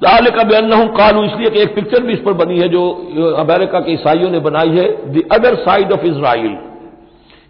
लाल 0.00 0.30
का 0.30 0.42
बयान 0.44 0.72
हूँ 0.72 1.24
इसलिए 1.24 1.50
कि 1.50 1.60
एक 1.60 1.74
पिक्चर 1.74 2.02
भी 2.02 2.12
इस 2.12 2.18
पर 2.18 2.32
बनी 2.34 2.58
है 2.58 2.68
जो 2.68 2.82
अमेरिका 3.38 3.80
के 3.80 3.92
ईसाइयों 3.92 4.30
ने 4.30 4.38
बनाई 4.40 4.68
है 4.70 4.86
the 5.12 5.22
other 5.32 5.54
side 5.60 5.92
of 5.92 6.06
Israel 6.06 6.56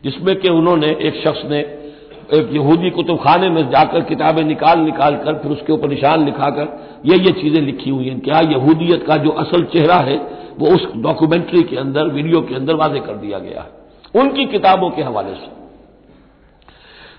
जिसमें 0.05 0.35
कि 0.37 0.49
उन्होंने 0.51 0.89
एक 1.01 1.21
शख्स 1.25 1.45
ने 1.51 1.61
एक 2.33 2.51
यहूदी 2.53 2.91
कुतुब 2.91 3.19
खाने 3.19 3.49
में 3.51 3.63
जाकर 3.71 4.03
किताबें 4.05 4.43
निकाल 4.45 4.79
निकाल 4.81 5.17
कर 5.17 5.35
फिर 5.35 5.53
उसके 5.53 5.73
ऊपर 5.73 5.89
निशान 5.89 6.25
लिखाकर 6.25 6.69
ये 7.05 7.19
ये 7.19 7.33
चीज़ें 7.35 7.61
लिखी 7.61 7.91
हुई 7.91 8.09
हैं 8.09 8.19
क्या 8.21 8.41
यहूदियत 8.49 9.05
का 9.07 9.17
जो 9.19 9.31
असल 9.43 9.65
चेहरा 9.73 9.97
है 10.03 10.17
वो 10.59 10.75
उस 10.75 10.87
डॉक्यूमेंट्री 10.99 11.63
के 11.63 11.77
अंदर 11.77 12.13
वीडियो 12.13 12.41
के 12.43 12.55
अंदर 12.55 12.75
वाजे 12.77 13.01
कर 13.01 13.17
दिया 13.19 13.39
गया 13.39 13.63
है 13.63 14.23
उनकी 14.23 14.45
किताबों 14.49 14.91
के 14.91 15.03
हवाले 15.03 15.35
से 15.35 15.49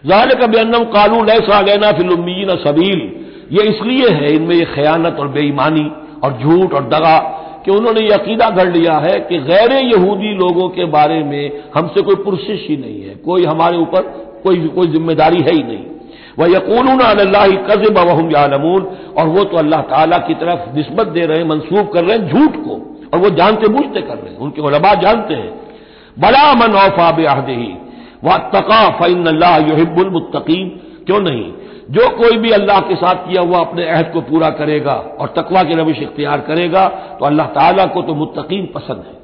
ज़ाहिर 0.04 0.36
का 0.36 0.48
बेनम 0.50 0.84
कानून 0.92 1.30
ऐसा 1.32 1.62
लेना 1.64 1.92
फिल्मीन 1.94 2.56
सबील 2.64 3.02
ये 3.52 3.64
इसलिए 3.70 4.10
है, 4.10 4.34
इनमें 4.34 4.56
ये 4.56 4.66
खयानत 4.68 5.20
और 5.20 5.28
बेईमानी 5.30 5.86
और 6.24 6.38
झूठ 6.40 6.74
और 6.74 6.84
दगा 6.90 7.18
कि 7.66 7.72
उन्होंने 7.72 8.02
यह 8.02 8.16
अकीदा 8.16 8.64
लिया 8.66 8.94
है 9.00 9.20
कि 9.22 9.38
गैर 9.44 9.72
यहूदी 9.74 10.34
लोगों 10.36 10.68
के 10.70 10.86
बारे 10.94 11.24
में 11.24 11.64
हमसे 11.76 12.02
कोई 12.02 12.16
पुरसिश 12.24 12.66
ही 12.70 12.78
नहीं 12.78 13.02
है, 13.02 13.16
कोई 13.18 13.46
हमारे 13.46 13.78
ऊपर 13.78 14.02
कोई 14.44 14.68
कोई 14.70 14.88
ज़िम्मेदारी 14.90 15.42
है 15.42 15.54
ही 15.54 15.64
नहीं। 15.64 15.86
वह 16.40 16.48
यकून 16.52 16.88
अल्लाह 17.00 17.48
कज़ब 17.68 17.98
वहम 18.00 18.30
और 19.14 19.28
वो 19.28 19.44
तो 19.44 19.58
अल्लाह 19.58 19.82
ताला 19.90 20.18
की 20.28 20.34
तरफ़ 20.36 20.78
नस्बत 20.78 21.08
दे 21.10 21.26
रहे 21.26 21.38
हैं 21.38 21.48
मनसूब 21.48 21.90
कर 21.94 22.04
रहे 22.04 22.18
हैं 22.18 22.28
झूठ 22.28 22.56
को, 22.58 22.74
और 23.14 23.20
वो 23.20 23.30
जानते 23.32 23.68
बूझते 23.70 24.02
कर 24.02 24.16
रहे 24.16 24.32
हैं, 24.32 24.38
उनके 24.40 24.62
उलबा 24.62 24.94
जानते 25.02 25.34
हैं। 25.34 25.52
बड़ा 26.18 26.54
मन 26.56 26.76
औफा 26.80 27.12
बेहदे 27.12 27.54
ही 27.54 27.72
वह 28.24 28.38
तका 28.54 28.82
फ़ैन 29.00 29.26
अल्लाह 29.28 29.58
युहिबुल 29.60 30.10
मुत्तकीन, 30.10 30.68
क्यों 31.06 31.20
नहीं? 31.22 31.52
जो 31.92 32.08
कोई 32.18 32.38
भी 32.38 32.52
अल्लाह 32.52 32.80
के 32.82 32.96
साथ 32.96 33.16
किया 33.24 33.42
हुआ 33.42 33.60
अपने 33.60 33.86
अहद 33.86 34.12
को 34.14 34.22
पूरा 34.24 34.50
करेगा 34.58 34.94
और 35.20 35.34
तकवा 35.38 35.64
की 35.64 35.76
रविश 35.76 36.02
इख्तियार 36.02 36.42
करेगा 36.42 36.88
तो 37.20 37.26
अल्लाह 37.26 37.48
ताला 37.56 37.86
को 37.86 38.02
तो 38.02 38.14
मुतकीन 38.16 38.66
पसंद 38.76 39.04
है। 39.08 39.16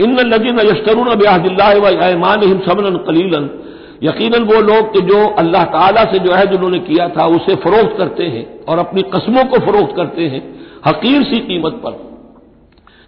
इन 0.00 0.16
नजीन 0.28 0.58
यशतरून 0.60 1.14
बेहदिल्लामान 1.16 2.40
समन 2.60 2.96
कलीलन। 3.06 3.50
यकीनन 4.02 4.42
वो 4.44 4.60
लोग 4.62 4.92
कि 4.92 5.00
जो 5.02 5.18
अल्लाह 5.38 5.64
ताला 5.72 6.04
से 6.04 6.18
जो 6.18 6.30
अहद 6.32 6.54
उन्होंने 6.54 6.78
किया 6.80 7.08
था, 7.08 7.26
उसे 7.26 7.54
फरोख्त 7.56 7.96
करते 7.98 8.24
हैं 8.26 8.44
और 8.64 8.78
अपनी 8.78 9.02
कस्मों 9.14 9.44
को 9.44 9.58
फरोख्त 9.66 9.96
करते 9.96 10.26
हैं, 10.28 10.42
हकीर 10.86 11.22
सी 11.24 11.38
कीमत 11.42 11.80
पर। 11.84 11.94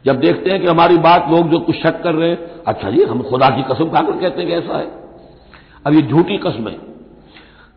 जब 0.04 0.20
देखते 0.20 0.50
हैं 0.50 0.60
कि 0.60 0.66
हमारी 0.66 0.96
बात 1.00 1.26
लोग 1.30 1.48
जो 1.50 1.58
कुछ 1.60 1.76
शक 1.76 2.02
कर 2.02 2.14
रहे 2.14 2.28
हैं 2.30 2.38
अच्छा 2.66 2.90
जी, 2.90 3.02
हम 3.02 3.22
खुदा 3.22 3.48
की 3.50 3.62
कसम 3.62 3.88
खाकर 3.90 4.12
कहते 4.14 4.40
हैं 4.40 4.48
कि 4.48 4.54
ऐसा 4.54 4.78
है। 4.78 4.88
अब 5.86 5.94
ये 5.94 6.02
झूठी 6.02 6.36
कसम 6.38 6.68
है। 6.68 6.76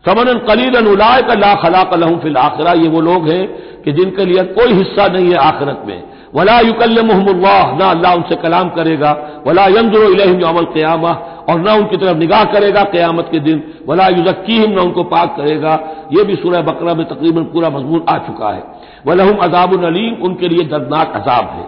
समन 0.08 0.38
कलील 0.48 0.88
उलाय 0.88 1.22
का 1.22 1.34
ला 1.34 1.54
खला 1.54 1.82
कलहू 1.82 2.16
फिल 2.16 2.36
आखिरा। 2.36 2.72
ये 2.72 2.88
वो 2.88 3.00
लोग 3.00 3.28
हैं 3.28 3.46
कि 3.82 3.92
जिनके 3.92 4.24
लिए 4.24 4.42
कोई 4.42 4.72
हिस्सा 4.72 5.06
नहीं 5.06 5.28
है 5.28 5.36
आखिरत 5.36 5.82
में। 5.86 6.02
वला 6.34 6.60
युकल 6.60 7.02
मोहम्मल्लाह 7.02 7.76
ना 7.76 7.90
अल्लाह 7.90 8.14
उनसे 8.14 8.34
कलाम 8.34 8.68
करेगा। 8.68 9.42
वला 9.46 9.66
यंदर 9.66 10.44
अमल 10.44 10.64
क्यामा, 10.64 11.10
और 11.50 11.60
ना 11.60 11.74
उनकी 11.74 11.96
तरफ़ 11.96 12.16
निगाह 12.16 12.44
करेगा 12.44 12.82
क्यामत 12.82 13.28
के 13.32 13.38
दिन। 13.38 13.62
वला 13.88 14.08
युजक्कीम 14.08 14.70
ना 14.70 14.82
उनको 14.82 15.02
पाक 15.02 15.34
करेगा। 15.36 15.80
ये 16.12 16.24
भी 16.24 16.34
सूरह 16.34 16.62
बकरा 16.62 16.94
में 16.94 17.06
तकरीबन 17.06 17.42
पूरा 17.42 17.68
मजमून 17.68 18.04
आ 18.08 18.18
चुका 18.18 18.50
है। 18.50 18.62
वलहम 19.06 19.36
अजाब 19.36 19.84
अलीम, 19.84 20.14
उनके 20.22 20.48
लिए 20.48 20.64
दर्दनाक 20.64 21.12
अजाब 21.16 21.44
है। 21.44 21.66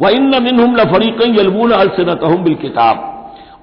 वह 0.00 0.10
इन 0.10 0.42
मिन 0.42 0.76
लफरीक 0.76 1.38
यलबून 1.40 1.70
अलसनतहम 1.70 2.44
बिल 2.44 2.54
किताब। 2.54 3.12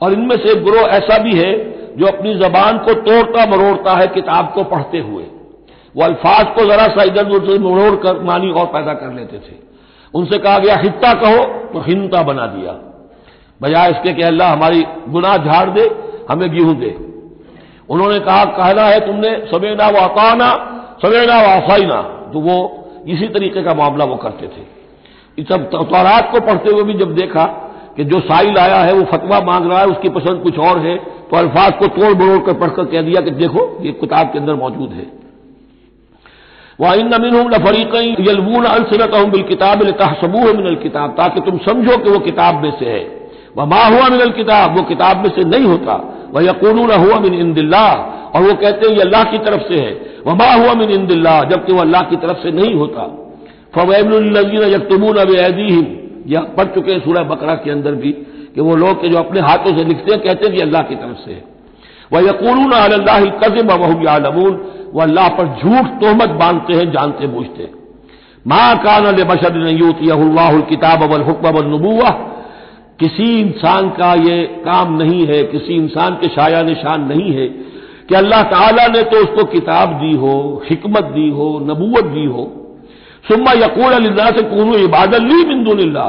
और 0.02 0.14
इनमें 0.14 0.38
से 0.38 0.52
एक 0.52 0.64
ग्रोह 0.66 0.82
ऐसा 0.82 1.18
भी 1.18 1.32
है 1.32 1.73
जो 1.98 2.06
अपनी 2.08 2.34
जबान 2.36 2.78
को 2.78 2.94
तोड़ता 3.02 3.46
मरोड़ता 3.48 3.94
है, 3.94 4.08
किताब 4.10 4.52
को 4.56 4.64
पढ़ते 4.66 5.00
हुए। 5.00 5.24
वो 5.96 6.04
अल्फाज 6.04 6.46
को 6.56 6.66
जरा 6.66 6.88
सा 6.88 7.04
इधर 7.04 7.30
उधर 7.32 7.60
मरोड़ 7.62 7.96
कर, 7.96 8.20
मानी 8.22 8.52
और 8.52 8.66
पैदा 8.68 8.94
कर 8.94 9.14
लेते 9.14 9.38
थे। 9.40 9.56
उनसे 10.14 10.38
कहा 10.38 10.58
गया 10.60 10.76
हित्ता 10.78 11.14
कहो 11.14 11.44
तो 11.74 11.80
हिंता 11.82 12.22
बना 12.24 12.46
दिया। 12.48 12.72
बजाय 13.62 13.92
इसके 13.92 14.14
कि 14.14 14.22
अल्लाह 14.24 14.52
हमारी 14.52 14.86
गुनाह 15.10 15.38
झाड़ 15.40 15.70
दे, 15.70 15.90
हमें 16.30 16.50
गेहूँ 16.52 16.76
दे। 16.76 16.96
उन्होंने 17.90 18.20
कहा, 18.20 18.44
कहना 18.48 18.84
है 18.84 19.00
तुमने 19.06 19.30
सवेना 19.48 19.88
व 19.90 19.98
अकाना 20.00 20.50
सवेना 21.04 21.42
व 21.42 21.46
आसाइना 21.48 22.02
तो 22.34 22.40
वो 22.40 22.56
इसी 23.08 23.28
तरीके 23.28 23.64
का 23.64 23.74
मामला 23.74 24.06
वो 24.06 24.16
करते 24.16 24.48
थे। 24.48 25.44
सब 25.44 25.70
तौरात 25.72 26.30
को 26.32 26.40
पढ़ते 26.42 26.72
हुए 26.72 26.84
भी 26.84 26.94
जब 26.96 27.14
देखा 27.16 27.46
कि 27.98 28.04
जो 28.04 28.20
साइल 28.20 28.58
आया 28.58 28.78
है, 28.78 28.94
वो 28.94 29.04
फतवा 29.04 29.40
मांग 29.42 29.72
रहा 29.72 29.80
है, 29.80 29.86
उसकी 29.86 30.10
पसंद 30.10 30.42
कुछ 30.44 30.58
और 30.60 30.80
है 30.80 30.96
तो 31.32 31.38
अल्फाज 31.38 31.74
को 31.80 31.88
तोड़ 31.88 32.14
बड़ोड़ 32.14 32.40
कर 32.40 32.54
पढ़कर 32.54 32.86
कह 32.86 33.02
दिया 33.02 33.22
कि 33.22 33.32
देखो, 33.32 33.78
ये 33.82 33.92
किताब 33.92 34.32
के 34.32 34.40
अंदर 34.40 34.54
मौजूद 34.54 34.92
है। 34.92 35.06
वह 36.80 36.94
इन 36.94 37.08
नमिन 37.08 37.36
यलबून 38.28 38.64
अलसनत 38.66 39.16
बिल 39.32 39.44
किताब 39.44 39.84
तहसबू 39.84 40.38
है 40.38 40.54
मिनल 40.58 40.76
किताब 40.76 41.12
ताकि 41.12 41.42
तुम 41.42 41.58
समझो 41.58 41.98
कि 41.98 42.10
वो 42.10 42.20
किताब 42.20 42.62
में 42.64 42.72
से 42.80 42.86
है। 42.86 43.30
वह 43.58 43.66
माँ 43.66 43.90
हुआ 43.90 44.08
मिनल 44.10 44.30
किताब 44.30 44.78
वो 44.78 44.84
किताब 44.84 45.18
में 45.18 45.30
से 45.30 45.44
नहीं 45.44 45.66
होता। 45.66 45.94
वह 46.34 46.44
यकून 46.44 46.80
हुआ 46.80 47.20
मिन 47.20 47.34
इंदिल्ला 47.34 47.86
और 48.36 48.42
वो 48.42 48.54
कहते 48.54 48.88
हैं, 48.88 48.96
ये 48.96 49.02
अल्लाह 49.02 49.24
की 49.24 49.38
तरफ़ 49.38 49.62
से 49.62 49.80
है। 49.80 49.92
वह 50.28 50.34
माँ 50.34 50.58
हुआ 50.58 50.74
मिन 50.74 50.90
इंदिल्ला 50.90 51.44
जबकि 51.44 51.74
वह 51.74 51.82
अल्लाह 51.82 52.02
की 52.02 52.16
तरफ़ 52.16 52.38
से 52.38 52.52
नहीं 52.52 52.74
होता। 52.76 53.04
फवैबीन 53.76 54.64
यकतबून 54.74 55.18
अब 55.18 55.30
यह 56.28 56.42
पढ़ 56.58 56.68
चुके 56.76 56.92
हैं 56.92 57.00
सूरह 57.00 57.24
बकरा 57.26 57.54
के 57.56 57.72
अंदर 57.72 57.96
भी, 57.96 58.12
कि 58.56 58.62
वो 58.62 58.76
लोग 58.76 59.06
जो 59.08 59.18
अपने 59.18 59.42
हाथों 59.42 59.78
से 59.78 59.84
लिखते 59.84 60.12
हैं, 60.12 60.22
कहते 60.22 60.46
हैं 60.46 60.56
कि 60.56 60.62
अल्लाह 60.62 60.82
की 60.82 60.96
तरफ़ 60.96 61.18
से 61.26 61.42
वह 62.14 62.22
यकून 62.22 62.72
अल्लाह 62.72 63.26
कजिब 63.40 63.72
वहू 63.74 64.08
आलमून 64.08 64.60
वह 64.94 65.04
अल्लाह 65.04 65.28
पर 65.30 65.48
झूठ 65.48 65.86
तोहमत 66.02 66.30
बांधते 66.40 66.74
हैं, 66.74 66.92
जानते 66.92 67.28
बूझते 67.28 67.70
माँ 68.46 68.76
कान 68.78 69.06
अल 69.06 69.24
बशर 69.24 69.58
यूत 69.70 70.02
यहुल्लाह 70.04 70.60
किताब 70.70 71.04
अवल 71.04 71.22
हुक्म 71.22 71.48
अवल 71.48 71.66
नबूआ 71.66 72.10
किसी 73.00 73.28
इंसान 73.40 73.90
का 73.90 74.14
ये 74.14 74.44
काम 74.66 74.98
नहीं 74.98 75.26
है, 75.28 75.44
किसी 75.44 75.74
इंसान 75.74 76.16
के 76.16 76.28
शाया 76.28 76.62
निशान 76.64 77.08
नहीं 77.08 77.32
है, 77.34 77.48
कि 78.10 78.16
अल्लाह 78.16 78.44
ताला 78.44 78.88
ने 78.88 79.02
तो 79.04 79.18
उसको 79.18 79.44
किताब 79.52 79.94
दी 80.00 80.16
हो, 80.18 80.64
हिकमत 80.70 81.04
दी 81.14 81.30
हो, 81.30 81.48
नबूवत 81.64 82.06
दी 82.06 82.26
हो। 82.26 82.44
सुम्मा 83.26 83.52
यकूल 83.52 83.94
अल्लाह 83.94 84.30
से 84.32 84.44
कूनू 84.44 84.76
इबादत 84.78 85.22
ली 85.22 85.44
बिंदुल्ला 85.46 86.08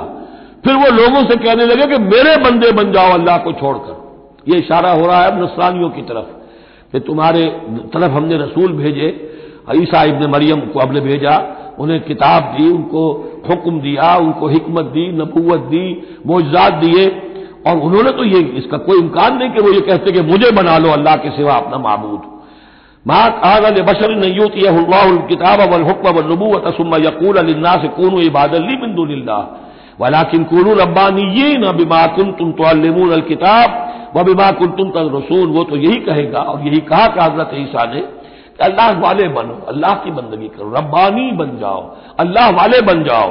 फिर 0.64 0.74
वो 0.74 0.90
लोगों 0.92 1.22
से 1.30 1.36
कहने 1.36 1.64
लगे 1.66 1.86
कि 1.86 1.98
मेरे 2.02 2.36
बंदे 2.36 2.70
बन 2.72 2.92
जाओ, 2.92 3.12
अल्लाह 3.12 3.38
को 3.38 3.52
छोड़कर। 3.52 4.52
ये 4.52 4.58
इशारा 4.58 4.90
हो 4.90 5.06
रहा 5.06 5.20
है 5.22 5.30
अब 5.32 5.42
नसरानियों 5.42 5.90
की 5.90 6.02
तरफ़ 6.02 6.28
कि 6.92 7.00
तुम्हारे 7.00 7.42
तरफ़ 7.94 8.12
हमने 8.12 8.36
रसूल 8.36 8.72
भेजे, 8.72 9.08
ईसा 9.74 10.02
इबन 10.04 10.30
मरियम 10.30 10.60
को 10.60 10.80
हमने 10.80 11.00
भेजा, 11.00 11.36
उन्हें 11.78 12.00
किताब 12.00 12.42
दी, 12.56 12.70
उनको 12.70 13.02
हुक्म 13.50 13.80
दिया, 13.80 14.16
उनको 14.16 14.48
हिकमत 14.48 14.84
दी, 14.84 15.06
नबूवत 15.12 15.60
दी, 15.70 15.86
मोजात 16.26 16.72
दिए, 16.74 17.06
और 17.66 17.78
उन्होंने 17.78 18.10
तो 18.10 18.24
ये, 18.24 18.40
इसका 18.58 18.78
कोई 18.78 18.98
इम्कान 18.98 19.36
नहीं 19.38 19.50
कि 19.50 19.60
वो 19.60 19.72
ये 19.72 19.80
कहते 19.80 20.12
कि 20.12 20.20
मुझे 20.22 20.50
बना 20.50 20.78
लो, 20.78 20.90
अल्लाह 20.90 21.16
के 21.16 21.30
सिवा 21.30 21.54
अपना 21.54 21.78
महबूद 21.78 22.33
माँ 23.06 23.30
कहा 23.30 23.70
बशर 23.82 24.14
नयूत 24.16 24.56
यह 24.56 24.76
किताब 25.28 25.60
अवल 25.60 25.82
हुक्म 25.82 26.96
यकूल 27.04 27.36
अल्लाह 27.36 27.76
से 27.76 27.88
कून 27.88 28.20
इबादली 28.22 28.76
बिंदुल्ला 28.76 29.38
वलाकिन 30.00 30.44
कुलू 30.44 30.74
रब्बानी 30.74 31.22
ये 31.40 31.56
न 31.58 31.72
बिमा 31.76 32.06
कुन 32.06 32.32
तुम 32.32 32.52
तो 32.52 32.64
अल 32.64 33.20
किताब 33.20 33.68
व 34.16 34.22
बिमा 34.24 34.50
कुन 34.50 34.70
तुम 34.70 34.90
तल 34.90 35.10
रसूल 35.14 35.48
वो 35.48 35.64
तो 35.64 35.76
यही 35.76 35.96
कहेगा 36.00 36.38
और 36.38 36.66
यही 36.66 36.80
कहा 36.80 37.06
कि 37.06 37.20
हज़रत 37.20 37.50
ईसा 37.54 37.84
ने 37.84 38.00
कि 38.00 38.64
अल्लाह 38.64 38.90
वाले 39.00 39.28
बनो, 39.28 39.54
अल्लाह 39.68 39.94
की 39.94 40.10
बंदगी 40.10 40.48
करो, 40.48 40.70
रब्बानी 40.70 41.30
बन 41.32 41.58
जाओ, 41.60 41.80
अल्लाह 42.20 42.50
वाले 42.50 42.80
बन 42.80 43.02
जाओ। 43.04 43.28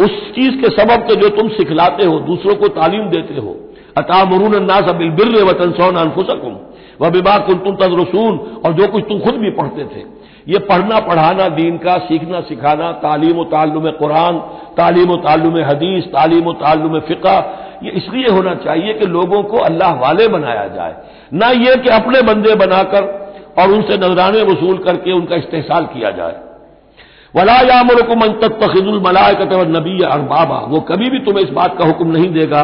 उस 0.00 0.32
चीज़ 0.34 0.56
के 0.60 0.70
सबब 0.70 1.02
के 1.02 1.14
जो 1.16 1.28
तुम 1.28 1.48
सिखलाते 1.48 2.04
हो, 2.04 2.18
दूसरों 2.20 2.54
को 2.54 2.68
तालीम 2.68 3.08
देते 3.08 3.34
हो। 3.34 3.56
अतामरून 3.98 4.64
नास 4.64 4.90
बिल 4.94 5.42
वतन 5.42 5.72
सौन 5.72 5.96
अनफुसकुम। 5.96 6.56
वह 7.00 7.08
विवाह 7.08 7.38
कुल 7.38 7.58
तुम 7.58 7.74
तद 7.76 7.96
रसूल, 8.00 8.38
और 8.66 8.72
जो 8.72 8.86
कुछ 8.88 9.04
तुम 9.08 9.18
खुद 9.20 9.34
भी 9.34 9.50
पढ़ते 9.52 9.84
थे। 9.86 10.04
ये 10.48 10.58
पढ़ना, 10.58 10.98
पढ़ाना, 11.00 11.48
दीन 11.50 11.76
का 11.78 11.96
सीखना, 11.98 12.40
सिखाना, 12.40 12.90
तालीम 13.00 13.42
ताल्लुम 13.44 13.90
कुरान, 13.92 14.38
तालीम 14.76 15.14
ताल्लुम 15.16 15.56
हदीस, 15.64 16.04
तालीम 16.06 16.52
ताल्लुम 16.54 16.98
फ़िका, 17.00 17.38
ये 17.82 17.90
इसलिए 17.90 18.28
होना 18.28 18.54
चाहिए 18.54 18.94
कि 18.94 19.06
लोगों 19.06 19.42
को 19.42 19.58
अल्लाह 19.64 19.92
वाले 19.94 20.28
बनाया 20.28 20.66
जाए। 20.68 20.94
न 21.34 21.52
ये 21.58 21.76
कि 21.76 21.88
अपने 21.90 22.22
बंदे 22.22 22.54
बनाकर 22.54 23.04
और 23.58 23.70
उनसे 23.70 23.96
नजराने 23.98 24.42
वसूल 24.42 24.78
करके 24.78 25.12
उनका 25.12 25.36
इस्तेसाल 25.36 25.84
किया 25.86 26.10
जाए। 26.10 26.36
वला 27.34 27.54
यामरकुम 27.64 28.26
तखिजुल 28.42 29.00
मलायकत 29.02 29.52
नबी 29.68 30.02
अरबाबा। 30.04 30.58
वो 30.68 30.80
कभी 30.80 31.10
भी 31.10 31.18
तुम्हें 31.18 31.44
इस 31.44 31.50
बात 31.50 31.78
का 31.78 31.84
हुक्म 31.84 32.10
नहीं 32.10 32.30
देगा 32.32 32.62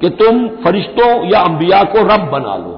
कि 0.00 0.08
तुम 0.16 0.46
फरिश्तों 0.64 1.10
या 1.26 1.40
अंबिया 1.40 1.82
को 1.84 2.02
रब 2.04 2.28
बना 2.30 2.56
लो। 2.56 2.77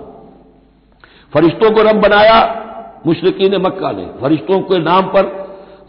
फरिश्तों 1.32 1.71
को 1.71 1.82
रब 1.82 2.00
बनाया, 2.00 2.38
मुशरकिन 3.06 3.56
मक्का 3.56 3.91
ने। 3.93 4.05
फरिश्तों 4.23 4.59
के 4.62 4.79
नाम 4.81 5.03
पर 5.09 5.25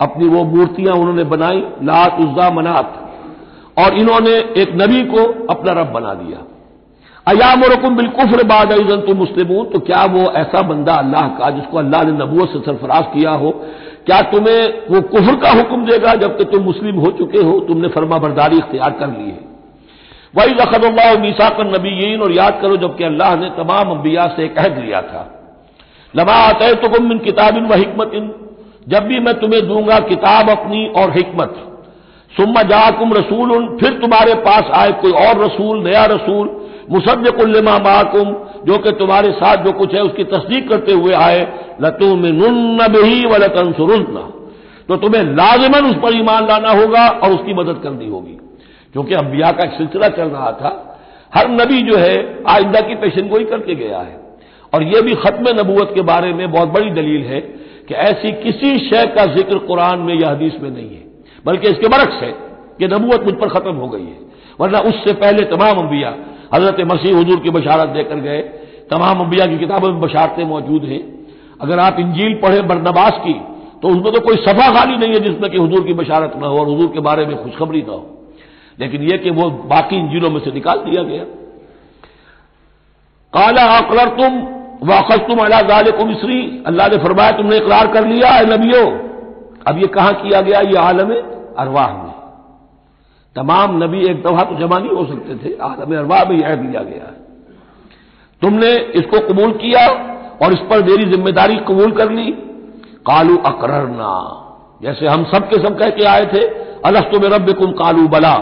अपनी 0.02 0.28
वो 0.28 0.44
मूर्तियाँ 0.48 0.96
उन्होंने 0.96 1.24
बनाई 1.26 1.64
लात 1.84 2.20
उज्जा 2.22 2.50
मनात। 2.52 2.98
और 3.80 3.98
इन्होंने 3.98 4.32
एक 4.62 4.72
नबी 4.76 5.02
को 5.08 5.26
अपना 5.50 5.72
रब 5.72 5.92
बना 5.92 6.14
दिया। 6.14 6.40
अयाम 7.28 7.64
रकुम 7.64 7.96
बिलकुफर 7.96 8.44
बाद 8.46 8.72
तुम 9.08 9.18
मुस्लिम 9.18 9.48
तो 9.66 9.80
क्या 9.82 10.04
वो 10.06 10.22
ऐसा 10.34 10.62
बंदा 10.64 10.94
अल्लाह 10.96 11.28
का, 11.30 11.50
जिसको 11.50 11.78
अल्लाह 11.78 12.04
ने 12.04 12.12
नबूत 12.14 12.50
से 12.50 12.60
सरफराज 12.62 13.04
किया 13.14 13.32
हो, 13.34 13.52
क्या 14.06 14.22
तुम्हें 14.32 14.62
वो 14.90 15.02
कुफर 15.04 15.36
का 15.36 15.50
हुक्म 15.52 15.86
देगा 15.86 16.14
जबकि 16.16 16.46
तुम 16.46 16.64
मुस्लिम 16.64 16.96
हो 16.96 17.12
चुके 17.12 17.38
हो, 17.40 17.60
तुमने 17.60 17.88
फर्मा 17.90 18.18
बरदारी 18.18 18.58
इख्तियार 18.58 18.92
कर 18.92 19.08
ली 19.10 19.30
है? 19.30 19.51
वही 20.34 20.54
रखदल्ला 20.54 21.14
मीसा 21.20 21.50
कर 21.50 21.68
नबीन 21.68 22.22
और 22.22 22.32
याद 22.32 22.60
करो 22.62 22.76
जबकि 22.78 23.04
अल्लाह 23.04 23.36
ने 23.36 23.50
तमाम 23.58 23.90
अंबिया 23.90 24.28
से 24.28 24.44
एक 24.46 24.58
अहद 24.58 24.78
लिया 24.78 25.02
था। 25.02 25.24
लमा 26.14 26.34
आते 26.44 26.74
तो 26.76 26.90
गुम 26.90 27.12
इन 27.12 27.20
किताबिन 27.22 27.66
व 27.66 27.76
हिकमत 27.76 28.12
इन 28.14 28.32
जब 28.88 29.04
भी 29.08 29.20
मैं 29.20 29.34
तुम्हें 29.40 29.68
दूँगा 29.68 30.00
किताब 30.06 30.50
अपनी 30.50 30.86
और 30.98 31.12
हिकमत। 31.12 31.56
सुम्मा 32.34 32.62
जाकुम 32.64 33.14
रसूल 33.14 33.52
उन 33.52 33.68
फिर 33.78 33.94
तुम्हारे 34.02 34.34
पास 34.42 34.70
आए 34.74 34.92
कोई 35.02 35.12
और 35.12 35.44
रसूल, 35.44 35.84
नया 35.84 36.06
रसूल 36.06 36.50
मुसद्दकुल्लमा 36.92 37.78
माकुम, 37.80 38.34
जो 38.66 38.78
कि 38.78 38.92
तुम्हारे 38.92 39.32
साथ 39.32 39.64
जो 39.66 39.72
कुछ 39.72 39.94
है 39.96 40.02
उसकी 40.02 40.24
तस्दीक 40.26 40.70
करते 40.70 40.94
हुए 40.94 41.14
आए। 41.16 41.42
लतुम 41.82 42.26
ही 42.26 43.26
व 43.26 43.36
लतनसुरना 43.36 44.22
तो 44.90 44.96
तुम्हें 44.98 45.24
लाजमन 45.36 45.90
उस 45.90 45.96
पर 45.96 46.18
ईमान 46.18 46.48
लाना 46.48 46.72
होगा 46.72 47.08
और 47.08 47.32
उसकी 47.32 47.54
मदद 47.54 47.80
करनी 47.84 48.08
होगी। 48.10 48.38
क्योंकि 48.96 49.14
अंबिया 49.16 49.52
का 49.52 49.64
एक 49.64 49.74
सिलसिला 49.74 50.08
चल 50.10 50.30
रहा 50.30 50.52
था, 50.54 50.72
हर 51.34 51.50
नबी 51.52 51.82
जो 51.82 51.98
है 51.98 52.16
आइंदा 52.50 52.80
की 52.82 52.96
पेशन 52.98 53.28
गोई 53.30 53.46
करके 53.46 53.76
गया 53.76 54.00
है। 54.00 54.20
और 54.74 54.84
यह 54.86 55.02
भी 55.02 55.14
खत्म 55.18 55.50
नबूत 55.60 55.94
के 55.96 56.02
बारे 56.04 56.34
में 56.34 56.52
बहुत 56.52 56.70
बड़ी 56.70 56.90
दलील 56.92 57.24
है 57.26 57.40
कि 57.88 57.94
ऐसी 58.02 58.32
किसी 58.42 58.78
शय 58.80 59.06
का 59.16 59.26
ज़िक्र 59.34 59.58
कुरान 59.68 60.00
में 60.00 60.14
या 60.16 60.30
हदीस 60.30 60.54
में 60.62 60.70
नहीं 60.70 60.90
है, 60.90 61.04
बल्कि 61.46 61.68
इसके 61.68 61.88
बरक्स 61.90 62.22
है 62.24 62.32
कि 62.80 62.88
नबूत 62.88 63.24
मुझ 63.24 63.34
पर 63.36 63.50
खत्म 63.50 63.74
हो 63.76 63.88
गई 63.90 64.04
है। 64.04 64.20
वरना 64.60 64.80
उससे 64.82 65.14
पहले 65.16 65.44
तमाम 65.48 65.80
अंबिया, 65.80 66.14
हज़रत 66.54 66.80
मसीह 66.88 67.18
हजूर 67.20 67.40
की 67.40 67.50
बशारत 67.52 67.90
देकर 67.90 68.20
गए, 68.20 68.40
तमाम 68.92 69.20
अंबिया 69.20 69.46
की 69.46 69.58
किताबों 69.58 69.90
में 69.90 70.00
बशारतें 70.02 70.44
मौजूद 70.46 70.86
हैं। 70.86 71.02
अगर 71.62 71.80
आप 71.80 72.00
इंजील 72.00 72.34
पढ़े 72.36 72.62
बरनबास 72.64 73.20
की 73.20 73.34
तो 73.82 73.90
उसमें 73.90 74.14
तो 74.14 74.20
कोई 74.20 74.36
सफ़ा 74.38 74.70
खाली 74.74 74.98
नहीं 74.98 75.14
है 75.14 75.20
जिसमें 75.22 75.50
कि 75.52 75.58
हजूर 75.58 75.84
की 75.84 75.94
बशारत 75.96 76.34
न 76.38 76.44
हो 76.44 76.58
और 76.60 76.70
हजूर 76.70 76.88
के 76.94 77.00
बारे 77.02 77.26
में 77.26 77.36
खुशखबरी 77.44 77.82
न 77.82 77.90
हो। 77.90 78.02
लेकिन 78.78 79.02
यह 79.04 79.18
कि 79.18 79.30
वो 79.32 79.50
बाकी 79.70 79.96
इंजीलों 79.98 80.30
में 80.30 80.40
से 80.40 80.52
निकाल 80.54 80.80
दिया 80.82 81.04
गया। 81.04 81.24
काला 83.34 83.64
अकलर 83.78 84.10
तुम 84.16 84.40
वाखस 84.84 85.20
तुम 85.28 85.40
अला 85.40 85.62
गाल 85.64 85.92
को 85.92 86.06
मिश्री 86.06 86.64
अल्लाह 86.68 86.88
ने 86.88 86.98
फरमाया, 87.00 87.32
तुमने 87.32 87.58
इकरार 87.58 87.88
कर 87.94 88.08
लिया 88.08 88.30
है 88.30 88.46
अब 89.64 89.78
ये 89.78 89.88
कहाँ 89.90 90.14
किया 90.16 90.42
गया, 90.42 90.60
ये 90.62 90.78
आलम 90.80 91.12
अरवाह 91.58 91.92
में? 91.94 92.14
तमाम 93.36 93.84
नबी 93.84 94.00
एक 94.06 94.22
दफ़ा 94.24 94.44
तो 94.44 94.56
जमा 94.58 94.78
नहीं 94.80 94.92
हो 94.92 95.06
सकते 95.06 95.36
थे, 95.38 95.58
आलम 95.60 95.98
अरवाह 95.98 96.24
में 96.26 96.38
यह 96.38 96.56
दिया 96.58 96.82
गया 96.84 97.12
तुमने 98.42 98.72
इसको 98.96 99.20
कबूल 99.28 99.52
किया 99.58 99.88
और 100.42 100.54
इस 100.54 100.60
पर 100.70 100.84
मेरी 100.84 101.06
ज़िम्मेदारी 101.12 101.56
कबूल 101.68 101.92
कर 101.92 102.12
ली। 102.12 102.32
कालू 103.06 103.36
अकररना, 103.46 104.14
जैसे 104.82 105.08
हम 105.08 105.24
सब 105.26 105.48
के 105.50 105.62
सब 105.64 105.78
कह 105.80 105.90
के 105.92 106.06
आए 106.08 106.26
थे 106.26 106.42
अलस्तु 106.86 107.20
में 107.20 107.30
रब 107.30 107.52
कुम 107.54 107.72
कालू 107.78 108.08
बला। 108.10 108.36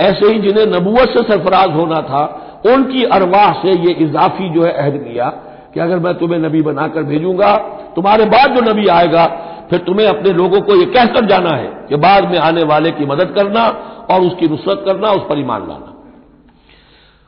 ऐसे 0.00 0.26
ही 0.26 0.38
जिन्हें 0.40 0.66
नबूत 0.68 1.08
से 1.10 1.22
सरफराज 1.24 1.70
होना 1.72 2.00
था, 2.02 2.24
उनकी 2.66 3.04
अरवाह 3.12 3.52
से 3.62 3.72
ये 3.78 3.92
इजाफी 4.00 4.48
जो 4.48 4.64
है 4.64 4.72
अहद 4.72 4.96
किया 5.04 5.28
कि 5.74 5.80
अगर 5.80 5.98
मैं 5.98 6.14
तुम्हें 6.14 6.38
नबी 6.40 6.62
बनाकर 6.62 7.02
भेजूँगा, 7.04 7.54
तुम्हारे 7.96 8.24
बाद 8.26 8.54
जो 8.54 8.60
नबी 8.62 8.86
आएगा, 8.90 9.24
फिर 9.70 9.78
तुम्हें 9.80 10.06
अपने 10.08 10.32
लोगों 10.32 10.60
को 10.60 10.74
यह 10.76 10.92
कहकर 10.94 11.26
जाना 11.26 11.50
है 11.52 11.66
कि 11.88 11.96
बाद 11.98 12.30
में 12.30 12.38
आने 12.40 12.62
वाले 12.64 12.90
की 12.92 13.06
मदद 13.06 13.32
करना 13.36 13.64
और 14.10 14.20
उसकी 14.22 14.48
नुसरत 14.48 14.82
करना, 14.86 15.10
उस 15.10 15.22
पर 15.28 15.38
ईमान 15.38 15.68
लाना। 15.68 15.88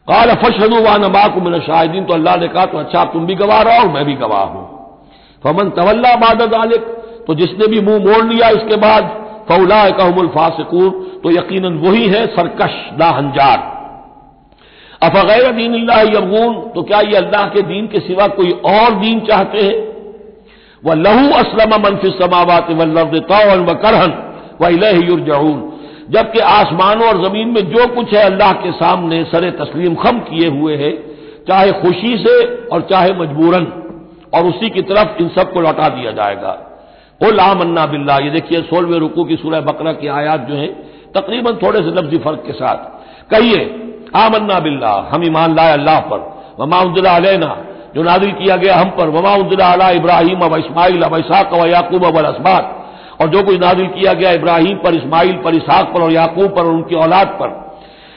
काल 0.09 0.35
फशदू 0.37 0.79
व 0.81 0.97
नबाक 1.01 1.37
मिन 1.43 1.59
शाहिदीन 1.63 2.05
तो 2.05 2.15
अल्लाह 2.15 2.37
ने 2.37 2.49
कहा 2.49 2.65
तो 2.67 2.79
अच्छा 2.79 3.05
तुम 3.13 3.27
भी 3.27 3.35
गवाह 3.35 3.61
रहो 3.63 3.81
और 3.81 3.89
मैं 3.89 4.05
भी 4.05 4.15
गवाह 4.17 4.45
हूँ। 4.45 4.65
फमन 5.45 5.71
तवल्ला 5.77 6.11
आलिक 6.59 6.83
तो 7.27 7.35
जिसने 7.35 7.67
भी 7.67 7.81
मुँह 7.81 7.99
मोड़ 8.01 8.25
लिया, 8.25 8.49
इसके 8.51 8.77
बाद 8.79 9.05
फौला 9.49 9.89
कहमुल 9.91 10.29
फासिकून 10.29 10.91
तो 11.25 11.31
यकीन 11.31 11.65
वही 11.79 12.07
है 12.09 12.27
सरकश 12.27 12.75
हंजार 13.03 13.73
अफगैर 15.03 15.51
दीन 15.53 15.75
यबून 16.15 16.55
तो 16.71 16.83
क्या 16.83 17.01
ये 17.01 17.17
अल्लाह 17.17 17.49
के 17.49 17.63
दीन 17.63 17.87
के 17.87 18.01
सिवा 18.01 18.27
कोई 18.27 18.51
और 18.67 18.95
दीन 18.95 19.21
चाहते 19.21 19.63
हैं? 19.63 19.77
वह 20.83 20.95
लहू 20.95 21.31
असलम 21.33 21.75
मनफि 21.83 22.11
समावत 22.11 22.67
तौन 23.29 23.65
व 23.65 23.75
करहन 23.75 24.13
व 24.61 24.69
इलहयुरजून 24.69 25.63
जबकि 26.11 26.39
आसमानों 26.39 27.07
और 27.09 27.23
ज़मीन 27.25 27.49
में 27.49 27.63
जो 27.71 27.87
कुछ 27.87 28.15
है 28.15 28.23
अल्लाह 28.23 28.53
के 28.53 28.73
सामने 28.73 29.23
सरे 29.25 29.51
तस्लीम 29.51 29.95
खम 29.95 30.19
किए 30.21 30.49
हुए 30.49 30.77
है, 30.77 30.91
चाहे 31.49 31.73
खुशी 31.73 32.17
से 32.19 32.35
और 32.67 32.81
चाहे 32.91 33.13
मजबूरन, 33.13 33.65
और 34.35 34.45
उसी 34.45 34.71
की 34.71 34.83
तरफ़ 34.83 35.23
इन 35.23 35.29
सबको 35.29 35.61
लौटा 35.61 35.89
दिया 35.89 36.11
जाएगा। 36.11 36.53
ओ 37.21 37.31
लामन्ना 37.31 37.87
बिल्ला 37.87 38.17
ये 38.17 38.31
देखिए 38.31 38.61
सोलहवें 38.63 38.99
रुकू 38.99 39.25
की 39.25 39.37
सूरह 39.37 39.61
बकरा 39.61 39.93
की 39.93 40.09
आयात 40.09 40.41
जो 40.41 40.55
है, 40.55 40.67
तकरीबन 41.15 41.53
थोड़े 41.53 41.79
से 41.79 41.91
लफ्जी 41.91 42.19
फ़र्क 42.19 42.43
के 42.47 42.53
साथ। 42.53 42.77
कहिए, 43.31 43.61
आमन्ना 44.17 44.61
बिल्ला 44.61 45.11
हम 45.13 45.25
ईमान 45.25 45.55
लाए 45.55 45.73
अल्लाह 45.73 46.01
पर। 46.01 46.19
वमा 46.61 46.81
उजला 46.81 47.17
अलैना, 47.17 47.57
जो 47.95 48.03
नादिल 48.03 48.33
किया 48.33 48.57
गया 48.57 48.77
हम 48.77 48.91
पर। 48.91 49.09
वमा 49.09 49.35
उजला 49.35 49.73
अला 49.73 49.91
इब्राहिम 49.91 50.41
अब 50.41 50.55
इस्माइल 50.55 51.03
अब 51.03 51.17
इसाक 51.17 51.55
व 51.55 51.67
याकूब 51.67 52.05
अब 52.05 52.19
असबात। 52.19 52.81
और 53.21 53.29
जो 53.29 53.43
कुछ 53.43 53.59
नादिल 53.61 53.87
किया 53.87 54.13
गया 54.13 54.31
इब्राहिम 54.31 54.77
पर, 54.77 54.95
इस्माइल 54.95 55.37
पर, 55.37 55.55
इसहाक 55.55 55.93
पर 55.95 56.01
और 56.01 56.13
याकूब 56.13 56.55
पर 56.57 56.63
और 56.63 56.73
उनकी 56.73 56.95
औलाद 56.95 57.27
पर। 57.27 57.49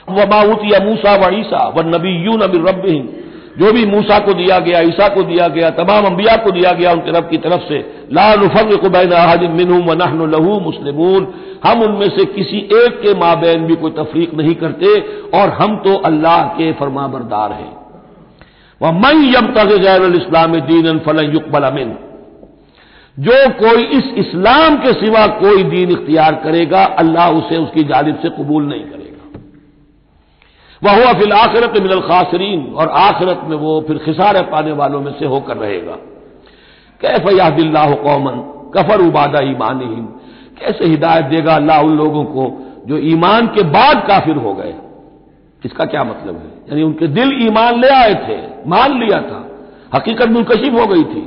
वबाउत 0.10 0.62
या 0.64 0.80
मूसा 0.80 1.16
व 1.16 1.30
ईसा 1.34 1.68
व 1.68 1.82
नबी 1.86 2.12
यू 2.26 2.34
नबी 2.38 2.58
रबिन 2.58 3.27
जो 3.58 3.72
भी 3.74 3.86
मूसा 3.86 4.18
को 4.20 4.34
दिया 4.34 4.58
गया, 4.60 4.80
ईसा 4.82 5.08
को 5.08 5.22
दिया 5.24 5.48
गया, 5.48 5.70
तमाम 5.74 6.06
अंबिया 6.06 6.36
को 6.36 6.52
दिया 6.52 6.72
गया 6.72 6.92
उनके 6.92 7.12
रब 7.12 7.30
की 7.30 7.38
तरफ़ 7.40 7.62
से, 7.64 7.78
ला 8.14 8.34
नुफर 8.36 8.90
बैन 8.90 9.52
मिनू 9.52 9.82
व 9.84 9.94
नहन 9.94 10.30
लहू 10.32 10.60
मुस्लिमून। 10.62 11.28
हम 11.64 11.82
उनमें 11.82 12.10
से 12.10 12.26
किसी 12.28 12.58
एक 12.76 13.00
के 13.02 13.14
माबेन 13.20 13.66
भी 13.66 13.76
कोई 13.76 13.92
तफरीक 13.92 14.34
नहीं 14.34 14.56
करते 14.56 14.90
और 15.34 15.50
हम 15.52 15.76
तो 15.78 15.96
अल्लाह 16.06 16.44
के 16.58 16.72
फरमाबरदार 16.74 17.52
हैं। 17.52 17.74
वह 18.82 18.92
मई 18.94 19.34
यम 19.36 19.48
तक 19.54 19.76
गैर 19.82 20.04
इस्लाम 20.16 20.52
दीन 20.68 21.00
फलन 21.00 21.34
युकबल 21.34 21.64
अमिन 21.64 21.96
जो 23.18 23.38
कोई 23.60 23.84
इस 23.98 24.14
इस्लाम 24.18 24.76
के 24.78 24.92
सिवा 24.96 25.26
कोई 25.38 25.64
दीन 25.66 25.92
इख्तियार 25.92 26.36
करेगा, 26.44 26.84
अल्लाह 26.84 27.30
उसे 27.32 27.58
उसकी 27.58 27.84
जानब 27.86 28.20
से 28.22 28.30
कबूल 28.30 28.64
नहीं 28.66 28.84
करेगा। 28.84 29.07
वह 30.82 30.96
हुआ 30.96 31.14
फिल 31.14 31.32
आखिरत 31.34 31.74
मिनल 31.82 32.00
खासरीन, 32.00 32.66
और 32.74 32.90
आखिरत 32.90 33.42
में 33.44 33.56
वो 33.58 33.80
फिर 33.88 33.98
खिसार 33.98 34.42
पाने 34.44 34.72
वालों 34.72 35.02
में 35.02 35.12
से 35.20 35.26
होकर 35.26 35.58
रहेगा। 35.58 35.96
कैफ 37.02 37.32
यादिल्लाह 37.34 37.94
कौमन, 37.94 38.36
कफर 38.76 39.02
उबादा 39.02 39.40
ईमान 39.42 39.80
कैसे 40.60 40.86
हिदायत 40.86 41.26
देगा 41.26 41.56
अल्लाह 41.56 41.82
उन 41.82 41.98
लोगों 41.98 42.24
को 42.26 42.44
जो 42.88 42.98
ईमान 43.08 43.48
के 43.48 43.64
बाद 43.70 44.06
काफिर 44.08 44.36
हो 44.36 44.54
गए? 44.54 44.74
इसका 45.62 45.86
क्या 45.86 46.04
मतलब 46.04 46.36
है? 46.36 46.50
यानी 46.70 46.84
उनके 46.84 47.08
दिल 47.08 47.32
ईमान 47.48 47.80
ले 47.82 47.90
आए 47.90 48.14
थे, 48.28 48.38
मान 48.70 49.00
लिया 49.00 49.20
था, 49.22 49.40
हकीकत 49.94 50.30
मुनकशिफ 50.30 50.74
हो 50.74 50.86
गई 50.88 51.04
थी। 51.04 51.24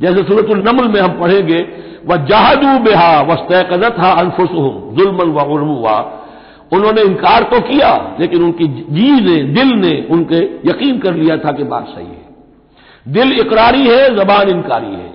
जैसे 0.00 0.22
सूरतुल 0.22 0.62
नमल 0.68 0.88
में 0.88 1.00
हम 1.00 1.18
पढ़ेंगे 1.20 1.58
वह 2.06 2.16
जहादू 2.26 2.78
बेहा 2.84 3.20
वस्तकजत 3.22 3.96
हा 3.98 4.10
अनफुसहम 4.12 4.94
जुलमन 4.94 5.30
व 5.30 5.44
उर्मुआ 5.52 5.96
उन्होंने 6.74 7.02
इनकार 7.02 7.42
तो 7.44 7.60
किया, 7.60 7.90
लेकिन 8.20 8.42
उनकी 8.42 8.66
जी 8.66 9.10
ने, 9.20 9.36
दिल 9.54 9.72
ने 9.78 9.92
उनके 10.10 10.38
यकीन 10.68 10.98
कर 10.98 11.14
लिया 11.14 11.36
था 11.36 11.52
कि 11.52 11.64
बात 11.64 11.86
सही 11.88 12.06
है। 12.06 12.22
दिल 13.06 13.32
इकरारी 13.40 13.86
है, 13.88 14.02
जबान 14.16 14.48
इनकारी 14.48 14.94
है। 14.94 15.12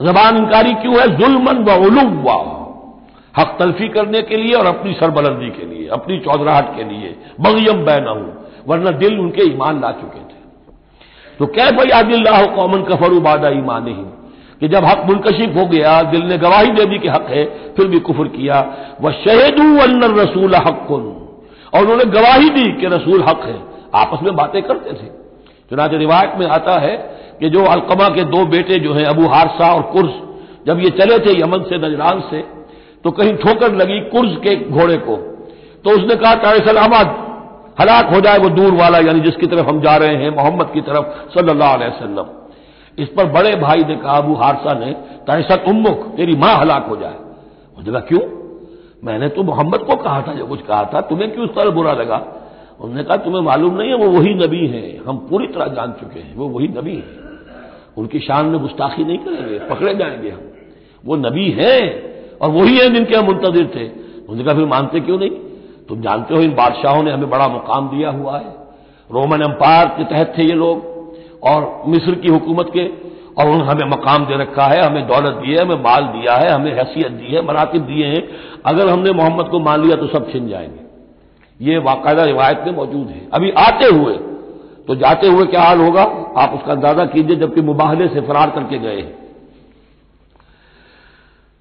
जबान 0.00 0.36
इनकारी 0.36 0.72
क्यों 0.74 1.00
है? 1.00 1.06
जुलमन 1.16 1.64
व 1.64 1.76
उलुवा 1.86 2.36
हक 3.34 3.56
तलफी 3.58 3.88
करने 3.88 4.20
के 4.22 4.36
लिए 4.36 4.54
और 4.54 4.66
अपनी 4.66 4.92
सरबलंदी 4.92 5.50
के 5.50 5.66
लिए, 5.66 5.86
अपनी 5.88 6.18
चौधराहट 6.18 6.76
के 6.76 6.84
लिए, 6.84 7.16
बगियम 7.40 7.84
बैन 7.84 8.08
हूँ 8.08 8.32
वरना 8.68 8.90
दिल 8.98 9.18
उनके 9.20 9.42
ईमान 9.44 9.80
ला 9.80 9.90
चुके 9.92 10.20
थे। 10.20 10.42
तो 11.38 11.46
भाई 11.76 11.90
आदिल्लाह 11.90 12.44
कौमन 12.46 12.82
कफर 12.82 13.12
उबादा 13.12 13.48
ईमान 13.48 13.86
ही 13.88 14.04
कि 14.60 14.68
जब 14.68 14.84
हक 14.84 15.02
मुनकशिफ 15.06 15.56
हो 15.56 15.66
गया, 15.66 16.02
दिल 16.02 16.22
ने 16.22 16.38
गवाही 16.38 16.70
दे 16.70 16.84
दी 16.84 16.98
कि 16.98 17.08
हक 17.08 17.26
है, 17.30 17.44
फिर 17.76 17.86
भी 17.86 17.98
कुफर 17.98 18.28
किया। 18.28 18.74
वह 19.00 19.10
शहीदू 19.10 19.78
अन्न 19.78 20.20
रसूल 20.20 20.54
हक 20.54 20.88
और 21.74 21.82
उन्होंने 21.82 22.04
गवाही 22.04 22.50
दी 22.50 22.72
कि 22.72 22.86
रसूल 22.86 23.22
हक 23.22 23.40
है। 23.44 23.74
आपस 23.94 24.22
में 24.22 24.36
बातें 24.36 24.62
करते 24.62 24.92
थे। 24.92 25.06
चुनाच 25.70 25.94
रिवायत 25.94 26.32
में 26.38 26.46
आता 26.46 26.78
है 26.80 26.96
कि 27.40 27.48
जो 27.48 27.64
अलकमा 27.64 28.08
के 28.08 28.24
दो 28.24 28.44
बेटे 28.46 28.78
जो 28.78 28.94
हैं, 28.94 29.04
अबू 29.04 29.26
हारसा 29.26 29.74
और 29.74 29.82
कुर्स, 29.82 30.12
जब 30.66 30.78
ये 30.78 30.90
चले 30.90 31.18
थे 31.18 31.40
यमन 31.40 31.62
से, 31.62 31.78
नजरान 31.78 32.20
से 32.20 32.44
तो 33.04 33.10
कहीं 33.10 33.32
ठोकर 33.32 33.74
लगी 33.74 34.00
कुर्ज 34.00 34.36
के 34.36 34.70
घोड़े 34.70 34.96
को। 34.96 35.16
तो 35.84 35.90
उसने 35.90 36.16
कहा, 36.16 36.34
तारे 36.34 36.58
सलामत, 36.58 37.16
हलाक 37.80 38.14
हो 38.14 38.20
जाए 38.20 38.38
वो 38.38 38.48
दूर 38.48 38.74
वाला, 38.74 38.98
यानी 38.98 39.20
जिसकी 39.20 39.46
तरफ़ 39.46 39.66
हम 39.66 39.80
जा 39.80 39.96
रहे 39.96 40.16
हैं, 40.16 40.30
मोहम्मद 40.30 40.70
की 40.74 40.80
तरफ़, 40.80 41.38
सल्लल्लाहु 41.38 41.74
अलैहि 41.74 41.90
वसल्लम। 41.90 42.43
इस 42.98 43.08
पर 43.08 43.24
बड़े 43.26 43.56
भाई 43.56 43.84
ने 43.84 43.96
कहा, 43.96 44.16
अबू 44.16 44.34
हारसा 44.34 44.78
ने 44.78 44.92
तहसत 45.26 45.64
उम्मुख 45.68 46.16
तेरी 46.16 46.36
माँ 46.36 46.56
हलाक 46.56 46.86
हो 46.86 46.96
जाए। 46.96 47.14
उसने 47.78 47.92
कहा 47.92 48.00
क्यों? 48.00 48.44
मैंने 49.04 49.28
तो 49.28 49.42
मोहम्मद 49.42 49.78
को 49.78 49.96
कहा 49.96 50.22
था, 50.22 50.34
जो 50.34 50.46
कुछ 50.46 50.62
कहा 50.62 50.90
था, 50.94 51.00
तुम्हें 51.00 51.32
क्यों 51.32 51.48
उस 51.48 51.54
तरह 51.54 51.70
बुरा 51.70 51.92
लगा? 51.92 52.16
उन्होंने 52.80 53.04
कहा, 53.04 53.16
तुम्हें 53.16 53.42
मालूम 53.42 53.74
नहीं 53.74 53.88
है, 53.88 53.94
वो 53.94 54.06
वही 54.06 54.34
नबी 54.34 54.66
हैं, 54.66 55.04
हम 55.04 55.16
पूरी 55.16 55.46
तरह 55.46 55.66
जान 55.66 55.92
चुके 55.92 56.20
हैं, 56.20 56.36
वो 56.36 56.48
वही 56.48 56.68
नबी 56.68 56.96
हैं। 56.96 57.24
उनकी 57.98 58.18
शान 58.18 58.46
में 58.46 58.60
गुस्ताखी 58.60 59.04
नहीं 59.04 59.18
करेंगे, 59.18 59.58
पकड़े 59.58 59.94
जाएँगे 59.94 60.30
हम। 60.30 60.40
वो 61.06 61.16
नबी 61.16 61.50
हैं, 61.50 62.04
और 62.38 62.50
वही 62.50 62.78
है 62.78 62.90
जिनके 62.90 63.16
हम 63.16 63.24
मुंतजर 63.24 63.66
थे। 63.66 63.88
उन्होंने 63.88 64.44
कहा, 64.44 64.54
फिर 64.54 64.66
मानते 64.66 65.00
क्यों 65.00 65.18
नहीं? 65.18 65.30
तुम 65.88 66.00
जानते 66.00 66.34
हो, 66.34 66.40
इन 66.40 66.50
बादशाहों 66.50 67.02
ने 67.02 67.10
हमें 67.10 67.30
बड़ा 67.30 67.48
मुकाम 67.48 67.88
दिया 67.88 68.10
हुआ 68.10 68.38
है। 68.38 68.54
रोमन 69.12 69.42
एम्पायर 69.42 69.88
के 69.88 70.04
तहत 70.04 70.34
थे 70.38 70.42
ये 70.42 70.54
लोग। 70.54 70.93
और 71.44 71.82
मिस्र 71.86 72.14
की 72.14 72.28
हुकूमत 72.28 72.70
के, 72.76 72.84
और 73.38 73.48
उन्होंने 73.48 73.72
हमें 73.72 73.90
मकाम 73.90 74.24
दे 74.26 74.36
रखा 74.36 74.66
है, 74.66 74.82
हमें 74.82 75.06
दौलत 75.06 75.34
दी 75.36 75.52
है, 75.52 75.62
हमें 75.62 75.76
माल 75.76 76.02
दिया 76.08 76.34
है, 76.34 76.50
हमें 76.50 76.72
हैसियत 76.72 77.12
दी 77.12 77.34
है 77.34 77.46
मरातब 77.46 77.78
दिए 77.78 78.06
हैं। 78.06 78.22
अगर 78.66 78.88
हमने 78.88 79.12
मोहम्मद 79.12 79.48
को 79.48 79.60
मान 79.60 79.82
लिया 79.82 79.96
तो 79.96 80.06
सब 80.06 80.30
छिन 80.32 80.48
जाएँगे। 80.48 80.82
ये 81.60 81.78
बाकायदा 81.78 82.24
रिवायत 82.24 82.62
में 82.66 82.74
मौजूद 82.74 83.08
है। 83.08 83.28
अभी 83.34 83.50
आते 83.50 83.86
हुए 83.86 84.14
तो 84.88 84.94
जाते 84.94 85.26
हुए 85.26 85.44
क्या 85.46 85.62
हाल 85.62 85.80
होगा? 85.80 86.02
आप 86.36 86.54
उसका 86.54 86.72
अंदाज़ा 86.72 87.04
कीजिए, 87.06 87.36
जबकि 87.36 87.60
मुबाहले 87.60 88.08
से 88.08 88.20
फरार 88.20 88.50
करके 88.50 88.78
गए 88.78 88.96
हैं। 88.96 89.14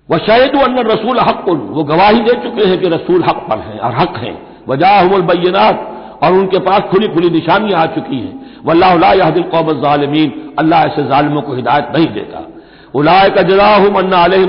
वह 0.09 0.17
शायद 0.17 0.55
अन्न 0.55 0.79
रसूल 0.79 1.19
हक 1.19 1.45
वो 1.49 1.83
गवाही 1.83 2.19
दे 2.19 2.33
चुके 2.33 2.65
हैं 2.65 2.79
कि 2.79 2.89
रसूल 2.89 3.23
हक 3.23 3.45
पर 3.49 3.59
हैं 3.59 3.79
और 3.79 3.91
हक 3.91 4.17
हैं। 4.17 4.63
वजाह 4.67 5.07
बैनात 5.19 5.89
और 6.23 6.33
उनके 6.33 6.59
पास 6.61 6.81
खुली 6.91 7.07
खुली 7.07 7.29
निशानियाँ 7.29 7.81
आ 7.81 7.85
चुकी 7.95 8.17
हैं। 8.17 8.61
वल्लादिल 8.65 9.43
कौम 9.51 9.69
ालमीन 9.87 10.31
अल्लाह 10.59 10.83
ऐसे 10.83 11.01
ालमों 11.15 11.41
को 11.41 11.53
हिदायत 11.53 11.91
नहीं 11.95 12.07
देता। 12.13 12.47
उलाय 12.95 13.29
का 13.29 13.41
अलहम 13.41 13.99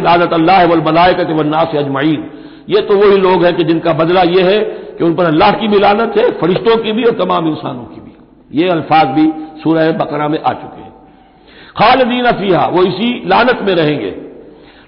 लानत 0.03 0.33
अल्लाह 0.33 0.65
वन्ना 0.65 1.65
से 1.65 1.79
अजमईन। 1.79 2.25
ये 2.69 2.81
तो 2.81 2.97
वही 2.97 3.17
लोग 3.19 3.45
हैं 3.45 3.55
कि 3.57 3.65
जिनका 3.65 3.93
बदला 3.95 4.23
यह 4.31 4.47
है 4.47 4.59
कि 4.99 5.05
उन 5.05 5.15
पर 5.15 5.25
अल्लाह 5.25 5.51
की 5.53 5.69
भी 5.69 5.79
लानत 5.79 6.19
है, 6.19 6.31
फरिश्तों 6.33 6.77
की 6.77 6.93
भी 6.93 7.05
और 7.05 7.15
तमाम 7.15 7.49
इंसानों 7.49 7.85
की 7.85 8.01
भी। 8.01 8.61
ये 8.61 8.69
अल्फाज 8.71 9.07
भी 9.09 9.27
सूरह 9.63 9.91
बकरा 9.99 10.29
में 10.29 10.39
आ 10.41 10.53
चुके 10.53 10.83
हैं। 10.83 10.93
खालदीन 11.79 12.25
अफीहा 12.27 12.67
वो 12.69 12.83
इसी 12.85 13.11
लानत 13.27 13.59
में 13.63 13.75
रहेंगे। 13.75 14.15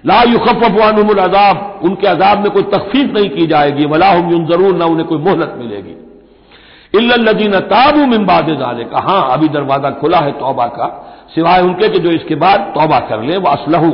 ला 0.04 0.22
युखफ़ानुल 0.22 1.18
अजाब, 1.18 1.80
उनके 1.84 2.06
अजाब 2.06 2.42
में 2.42 2.50
कोई 2.50 2.62
तकफीफ 2.72 3.14
नहीं 3.14 3.30
की 3.30 3.46
जाएगी। 3.46 3.84
वला 3.86 4.10
हम 4.10 4.46
ज़रूर 4.46 4.76
ना 4.76 4.84
उन्हें 4.86 5.06
कोई 5.06 5.18
मोहलत 5.18 5.54
मिलेगी। 5.58 5.94
इल्लदीन 6.94 7.58
ताबू 7.66 8.06
मिम्बाद 8.06 8.46
जाले 8.58 8.84
का 8.84 8.98
हाँ 9.00 9.22
अभी 9.32 9.48
दरवाज़ा 9.48 9.90
खुला 10.00 10.18
है 10.18 10.32
तोबा 10.34 10.66
का। 10.68 10.86
सिवाय 11.34 11.62
उनके 11.62 11.88
कि 11.88 11.98
जो 11.98 12.10
इसके 12.10 12.34
बाद 12.36 12.60
तोबा 12.74 12.98
कर 13.08 13.22
ले 13.22 13.36
वह 13.36 13.50
असलहू, 13.52 13.92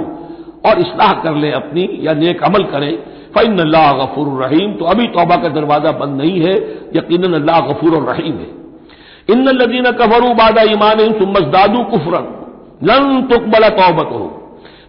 और 0.67 0.79
इसलाह 0.79 1.13
कर 1.23 1.35
ले 1.35 1.51
अपनी, 1.53 1.89
या 2.03 2.13
नेक 2.15 2.43
अमल 2.43 2.63
करें। 2.73 2.93
फ़ैन 3.35 3.59
अल्लाह 3.59 3.93
गफूर 3.95 4.29
रहीम। 4.45 4.73
तो 4.73 4.85
अभी 4.85 5.07
तोबा 5.09 5.37
का 5.37 5.49
दरवाज़ा 5.51 5.93
बंद 5.95 6.21
नहीं 6.21 6.41
है। 6.41 6.55
यकीन 6.97 7.33
अल्लाह 7.33 7.61
गफूर 7.63 7.95
और 7.95 8.05
रहीम 8.11 8.35
है। 8.35 8.51
इन 9.29 9.49
लदीन 9.51 9.91
कफरू 9.95 10.33
बादा 10.35 10.63
ईमान 10.71 10.99
सुमजदादू 11.15 11.83
कुफरन। 11.91 12.27
लन 12.83 13.21
तुकबला 13.31 13.69
तौबत 13.71 14.09
हो 14.13 14.25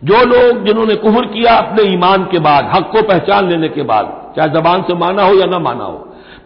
जो 0.04 0.24
लोग 0.26 0.66
जिन्होंने 0.66 0.96
कुफर 0.98 1.26
किया 1.26 1.52
अपने 1.56 1.84
ईमान 1.90 2.24
के 2.32 2.40
बाद, 2.40 2.70
हक 2.76 2.90
को 2.92 3.02
पहचान 3.04 3.50
लेने 3.50 3.68
के 3.70 3.84
बाद, 3.84 4.06
चाहे 4.36 4.50
जबान 4.52 4.82
से 4.82 4.94
माना 4.96 5.24
हो 5.24 5.34
या 5.34 5.46
ना 5.46 5.60
माना 5.60 5.84
हो, 5.84 5.98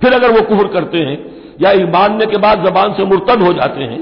फिर 0.01 0.13
अगर 0.13 0.31
वो 0.31 0.41
कुफर 0.41 0.67
करते 0.73 0.97
हैं 0.99 1.17
या 1.61 1.73
मानने 1.87 2.25
के 2.25 2.37
बाद 2.37 2.65
जबान 2.65 2.93
से 2.93 3.05
मुर्तद 3.05 3.41
हो 3.41 3.53
जाते 3.53 3.83
हैं। 3.83 3.99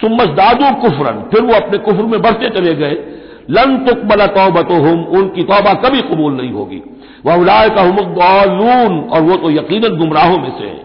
सुमजदादू 0.00 0.70
कुफरन, 0.80 1.22
फिर 1.32 1.42
वो 1.42 1.54
अपने 1.54 1.78
कुफर 1.78 2.02
में 2.04 2.20
बढ़ते 2.22 2.48
चले 2.50 2.74
गए। 2.74 2.96
लन 3.50 3.76
तुकबला 3.78 4.26
तौबत 4.26 4.70
हम 4.72 5.04
उनकी 5.12 5.42
तौबा 5.42 5.72
कभी 5.74 6.00
कबूल 6.00 6.32
नहीं 6.32 6.50
होगी। 6.50 6.82
वह 7.26 7.34
उलाय 7.34 7.68
का 7.68 7.82
हमून 7.82 8.98
और 9.08 9.20
वो 9.20 9.36
तो 9.36 9.50
यकीन 9.50 9.88
गुमराहों 9.96 10.38
में 10.38 10.52
से 10.58 10.64
है। 10.64 10.80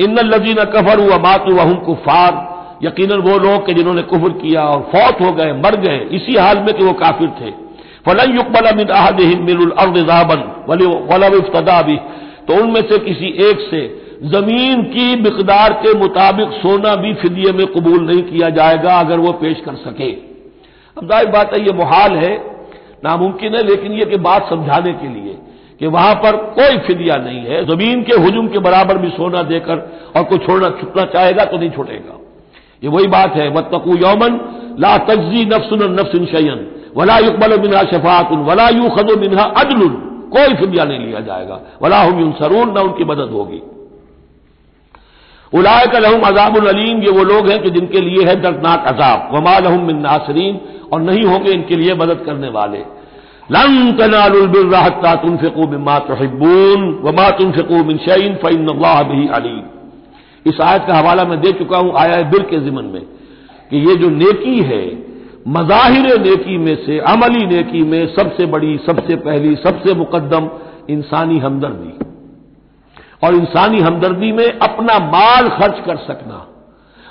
इन 0.00 0.18
लजीन 0.18 0.64
कफर 0.64 1.00
हुआ 1.00 1.18
मातु 1.18 1.54
वह 1.54 1.72
कुफार 1.84 2.42
यकीन 2.82 3.12
वो 3.20 3.38
लोग 3.38 3.66
के 3.66 3.74
जिन्होंने 3.74 4.02
कुफर 4.02 4.28
किया 4.38 4.62
और 4.62 4.80
फौत 4.92 5.20
हो 5.20 5.32
गए, 5.32 5.52
मर 5.54 5.76
गए, 5.76 5.98
इसी 6.12 6.36
हाल 6.36 6.58
में 6.58 6.72
कि 6.74 6.84
वो 6.84 6.92
काफिर 6.92 7.28
थे। 7.40 7.50
फलन 8.06 8.34
युकबल 8.36 8.74
मिन 8.76 8.88
अहदिन 8.88 9.70
अर्दाबन 9.78 10.40
वला 10.68 11.28
भी 11.82 11.96
तो 12.48 12.54
उनमें 12.54 12.82
से 12.82 12.98
किसी 12.98 13.26
एक 13.44 13.60
से 13.70 13.80
ज़मीन 14.24 14.82
की 14.84 15.14
मकदार 15.22 15.72
के 15.78 15.92
मुताबिक 15.98 16.52
सोना 16.56 16.94
भी 16.96 17.12
फिदिये 17.14 17.52
में 17.52 17.66
कबूल 17.68 18.00
नहीं 18.02 18.22
किया 18.22 18.48
जाएगा 18.50 18.98
अगर 19.00 19.18
वो 19.18 19.32
पेश 19.40 19.60
कर 19.60 19.74
सके। 19.78 20.10
अब 20.96 21.08
ज़ाहिर 21.08 21.28
बात 21.28 21.52
है, 21.54 21.60
ये 21.60 21.72
मुहाल 21.72 22.16
है, 22.16 22.34
नामुमकिन 23.04 23.54
है, 23.54 23.62
लेकिन 23.62 23.92
ये 23.92 24.04
कि 24.04 24.16
बात 24.18 24.48
समझाने 24.50 24.92
के 24.94 25.08
लिए 25.08 25.36
कि 25.80 25.86
वहाँ 25.88 26.14
पर 26.16 26.36
कोई 26.54 26.78
फिदिया 26.86 27.16
नहीं 27.16 27.40
है। 27.40 27.64
ज़मीन 27.66 28.02
के 28.02 28.20
हजूम 28.22 28.48
के 28.48 28.58
बराबर 28.60 28.98
भी 28.98 29.08
सोना 29.10 29.42
देकर 29.44 29.76
और 30.16 30.24
कोई 30.24 30.38
छोड़ना 30.38 30.68
छुटना 30.80 31.04
चाहेगा 31.12 31.44
तो 31.44 31.58
नहीं 31.58 31.70
छुटेगा। 31.70 32.18
ये 32.82 32.88
वही 32.88 33.06
बात 33.08 33.36
है 33.36 33.48
वतकू 33.50 33.96
यौमन 33.98 34.40
ला 34.80 34.96
तजी 35.04 35.44
नफसन 35.46 35.84
नफसिन 35.92 36.26
शयन 36.26 36.66
वला 36.96 37.18
युकबल 37.18 37.58
मिनहा 37.60 37.82
शफातुन, 37.84 38.40
वला 38.40 38.68
यू 38.70 38.88
खदो 38.90 39.20
मिनहा 39.20 39.44
अदलुन। 39.60 39.92
कोई 40.32 40.54
फिदिया 40.56 40.84
नहीं 40.84 40.98
लिया 40.98 41.20
जाएगा। 41.20 41.60
वला 41.82 41.98
हम 42.00 42.32
सरून 42.32 42.70
न 42.70 42.82
उनकी 42.82 43.04
मदद 43.04 43.30
होगी। 43.30 43.62
उलाय 45.54 45.86
का 45.86 45.98
लहम 45.98 46.22
अजाबुल 46.22 46.66
अलीम, 46.66 47.02
ये 47.02 47.10
वो 47.10 47.24
लोग 47.24 47.48
हैं 47.50 47.62
कि 47.62 47.70
जिनके 47.70 48.00
लिए 48.00 48.24
है 48.26 48.34
दर्दनाक 48.40 48.86
अजाब। 48.86 49.28
वमा 49.34 49.58
लहम 49.58 49.86
बिन 49.86 49.96
नासरीन, 49.98 50.60
और 50.92 51.00
नहीं 51.02 51.24
होंगे 51.24 51.50
इनके 51.50 51.76
लिए 51.76 51.94
मदद 51.94 52.22
करने 52.26 52.48
वाले। 52.48 52.78
लन 53.52 53.92
तनालबिर्राहता 53.92 55.14
तुम 55.14 55.36
फिकू 55.36 55.66
बिमा 55.66 55.98
तहिबून 55.98 56.82
वमा 57.02 57.28
तुम 57.30 57.50
फिकू 57.52 57.82
मिन 57.84 57.98
शैन 57.98 58.34
फ़ैन 58.34 58.66
भी 59.08 59.26
अलीम। 59.28 59.62
इस 60.46 60.60
आयत 60.60 60.84
का 60.86 60.94
हवाला 60.94 61.24
मैं 61.24 61.40
दे 61.40 61.52
चुका 61.52 61.78
हूँ 61.78 61.92
आया 61.96 62.20
बिल 62.30 62.42
के 62.42 62.58
जिमन 62.60 62.84
में, 62.84 63.02
कि 63.70 63.76
ये 63.88 63.96
जो 63.96 64.08
नेकी 64.10 64.58
है, 64.62 64.84
मजाहिर 65.48 66.06
नेकी 66.20 66.56
में 66.58 66.74
से, 66.76 66.98
अमली 66.98 67.46
नेकी 67.46 67.82
में 67.82 68.06
सबसे 68.14 68.46
बड़ी, 68.46 68.76
सबसे 68.86 69.16
पहली, 69.16 69.54
सबसे 69.56 69.94
मुकदम 69.94 70.48
इंसानी 70.90 71.38
हमदर्दी। 71.38 71.92
और 73.24 73.34
इंसानी 73.34 73.80
हमदर्दी 73.80 74.32
में 74.32 74.58
अपना 74.58 74.98
माल 75.08 75.48
खर्च 75.50 75.84
कर 75.86 75.96
सकना। 76.06 76.46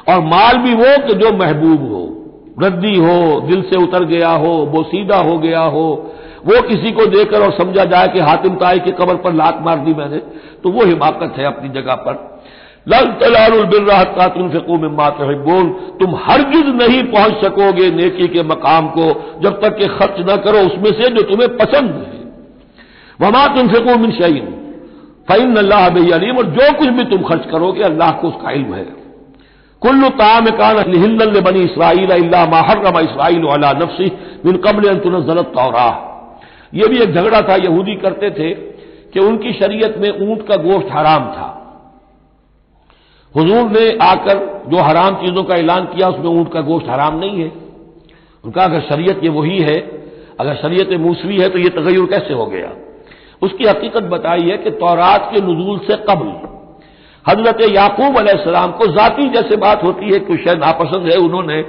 और 0.08 0.22
माल 0.24 0.58
भी 0.58 0.74
वो 0.74 0.98
कि 1.08 1.14
जो 1.16 1.32
महबूब 1.38 1.92
हो 1.92 2.04
रद्दी 2.64 2.96
हो, 2.96 3.40
दिल 3.42 3.62
से 3.62 3.78
उतर 3.78 4.04
गया 4.06 4.30
हो 4.30 4.66
बोसीदा 4.66 5.18
हो 5.20 5.38
गया 5.38 5.62
हो, 5.68 5.86
वो 6.46 6.62
किसी 6.62 6.92
को 6.92 7.06
देकर 7.06 7.42
और 7.42 7.52
समझा 7.52 7.84
जाए 7.86 8.08
कि 8.08 8.20
हातिम 8.20 8.56
ताई 8.56 8.80
की 8.80 8.92
कबर 8.92 9.16
पर 9.16 9.34
लात 9.34 9.60
मार 9.62 9.80
दी 9.80 9.94
मैंने 9.94 10.18
तो 10.64 10.72
वो 10.72 10.86
हिमाकत 10.86 11.38
है 11.38 11.46
अपनी 11.46 11.70
जगह 11.70 11.96
पर। 12.08 12.22
लल 12.88 13.06
तलाबिन 13.20 14.50
फ़िकू 14.50 14.78
में 14.78 14.90
मात 14.90 15.18
बोल 15.44 15.70
तुम 16.00 16.16
हरगिज 16.24 16.68
नहीं 16.76 17.04
पहुँच 17.04 17.44
सकोगे 17.44 17.90
नेकी 17.92 18.28
के 18.28 18.44
मकाम 18.44 18.88
को, 18.88 19.06
जब 19.44 19.62
तक 19.62 19.78
कि 19.78 19.88
खर्च 19.90 20.20
न 20.22 20.36
करो 20.38 20.66
उसमें 20.66 20.92
से 20.92 21.10
जो 21.10 21.22
तुम्हें 21.22 21.50
पसंद 21.58 21.92
है। 22.04 22.22
वमा 23.20 23.46
तुम 23.48 23.68
फ़िकू 23.68 23.98
मिन 23.98 24.12
शईन 24.12 24.46
फ़ैन 25.28 25.56
अल्लाह 25.56 25.86
अलीम 25.88 26.38
और 26.38 26.46
जो 26.46 26.72
कुछ 26.74 26.88
भी 26.88 27.04
तुम 27.04 27.24
खर्च 27.24 27.46
करोगे, 27.52 27.84
अल्लाह 27.84 28.12
को 28.12 28.28
उसका 28.28 28.52
इल्म 28.52 28.74
है। 28.74 28.84
कुल्लु 29.82 30.10
ताम 30.10 30.46
कान 30.58 30.78
हिंदल 30.96 31.40
बनी 31.42 31.60
इसराइल 31.60 32.30
माहर्रमा 32.52 33.00
इसराइल 33.00 33.48
अला 33.48 33.72
नफसी 33.74 34.12
मिन 34.46 34.58
कबल 34.58 34.90
अंतुनजलत 34.90 35.52
तौरा। 35.56 35.88
यह 36.74 36.88
भी 36.88 36.98
एक 36.98 37.14
झगड़ा 37.14 37.42
था, 37.42 37.56
यहूदी 37.56 37.96
करते 37.96 38.30
थे 38.30 38.54
कि 39.14 39.20
उनकी 39.20 39.54
शरीयत 39.54 39.98
में 39.98 40.30
ऊँट 40.30 40.48
का 40.48 40.56
गोश्त 40.56 40.88
हराम 40.92 41.26
था। 41.26 41.50
हुजूर 43.36 43.70
ने 43.70 43.98
आकर 44.02 44.40
जो 44.68 44.82
हराम 44.82 45.16
चीज़ों 45.16 45.44
का 45.44 45.56
ऐलान 45.56 45.86
किया, 45.86 46.08
उसमें 46.08 46.32
ऊँट 46.32 46.52
का 46.54 46.62
गोश्त 46.62 46.90
हराम 46.90 47.20
नहीं 47.20 47.40
है। 47.40 47.52
उनका, 48.44 48.64
अगर 48.64 48.82
शरीयत 48.82 49.24
ये 49.24 49.30
वही 49.30 49.60
है, 49.60 49.78
अगर 50.40 50.56
शरीयत 50.56 51.00
मूसवी 51.00 51.38
है 51.38 51.50
तो 51.50 51.60
ये 51.60 51.70
तगैर 51.70 52.06
कैसे 52.06 52.34
हो 52.34 52.46
गया? 52.46 52.72
उसकी 53.42 53.66
हकीकत 53.66 54.04
बताई 54.10 54.50
है 54.50 54.58
कि 54.58 54.72
तौरात 54.80 55.30
के 55.34 55.42
नजूल 55.42 55.80
से 55.88 55.96
कबल 56.10 56.32
हज़रत 57.26 57.62
याकूब 57.72 58.18
अलैहिस्सलाम 58.18 58.72
को 58.72 58.88
जाती 58.92 59.30
जैसे 59.30 59.58
बात 59.58 59.84
होती 59.84 60.14
है 60.14 60.20
कि 60.20 60.38
शायद 60.38 60.60
नापसंद 60.60 61.08
है, 61.08 61.18
उन्होंने 61.18 61.60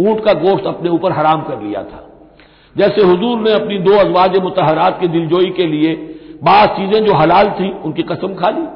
ऊँट 0.00 0.24
का 0.24 0.32
गोश्त 0.40 0.66
अपने 0.66 0.90
ऊपर 0.90 1.12
हराम 1.12 1.42
कर 1.42 1.60
लिया 1.62 1.82
था। 1.82 2.00
जैसे 2.76 3.02
हुजूर 3.02 3.38
ने 3.40 3.52
अपनी 3.52 3.78
दो 3.78 3.96
अजवाज 3.98 4.36
मुतहरात 4.38 5.00
की 5.00 5.08
दिलजोई 5.08 5.50
के 5.50 5.66
लिए 5.66 5.94
बात 6.42 6.76
चीज़ें 6.76 7.04
जो 7.04 7.14
हलाल 7.14 7.50
थी, 7.50 7.70
उनकी 7.84 8.02
कसम 8.02 8.34
खा 8.34 8.50
ली। 8.50 8.66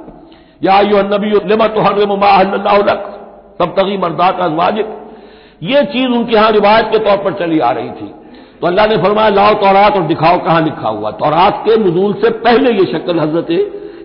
या 0.62 0.80
यो 0.82 1.02
नबी 1.04 1.30
तो 1.68 1.80
हर 1.80 1.98
तब 3.60 3.74
तगी 3.78 3.96
मर्दात 3.96 4.40
अजवाज 4.40 4.78
ये 5.64 5.82
चीज़ 5.84 6.08
उनके 6.08 6.34
यहाँ 6.34 6.50
रिवायत 6.52 6.86
के 6.86 6.98
तौर 6.98 7.16
पर 7.16 7.32
चली 7.34 7.58
आ 7.60 7.70
रही 7.70 7.90
थी। 7.90 8.12
तो 8.60 8.66
अल्लाह 8.66 8.86
ने 8.86 8.96
फरमाया, 8.96 9.28
लाओ 9.30 9.54
तौरात 9.54 9.96
और 9.96 10.02
दिखाओ 10.02 10.38
कहाँ 10.38 10.60
लिखा 10.60 10.88
हुआ। 10.88 11.10
तौरात 11.16 11.62
के 11.64 11.76
नजूल 11.78 12.12
से 12.14 12.30
पहले 12.40 12.70
ये 12.72 12.84
शक्ल 12.92 13.18
हज़रत 13.20 13.50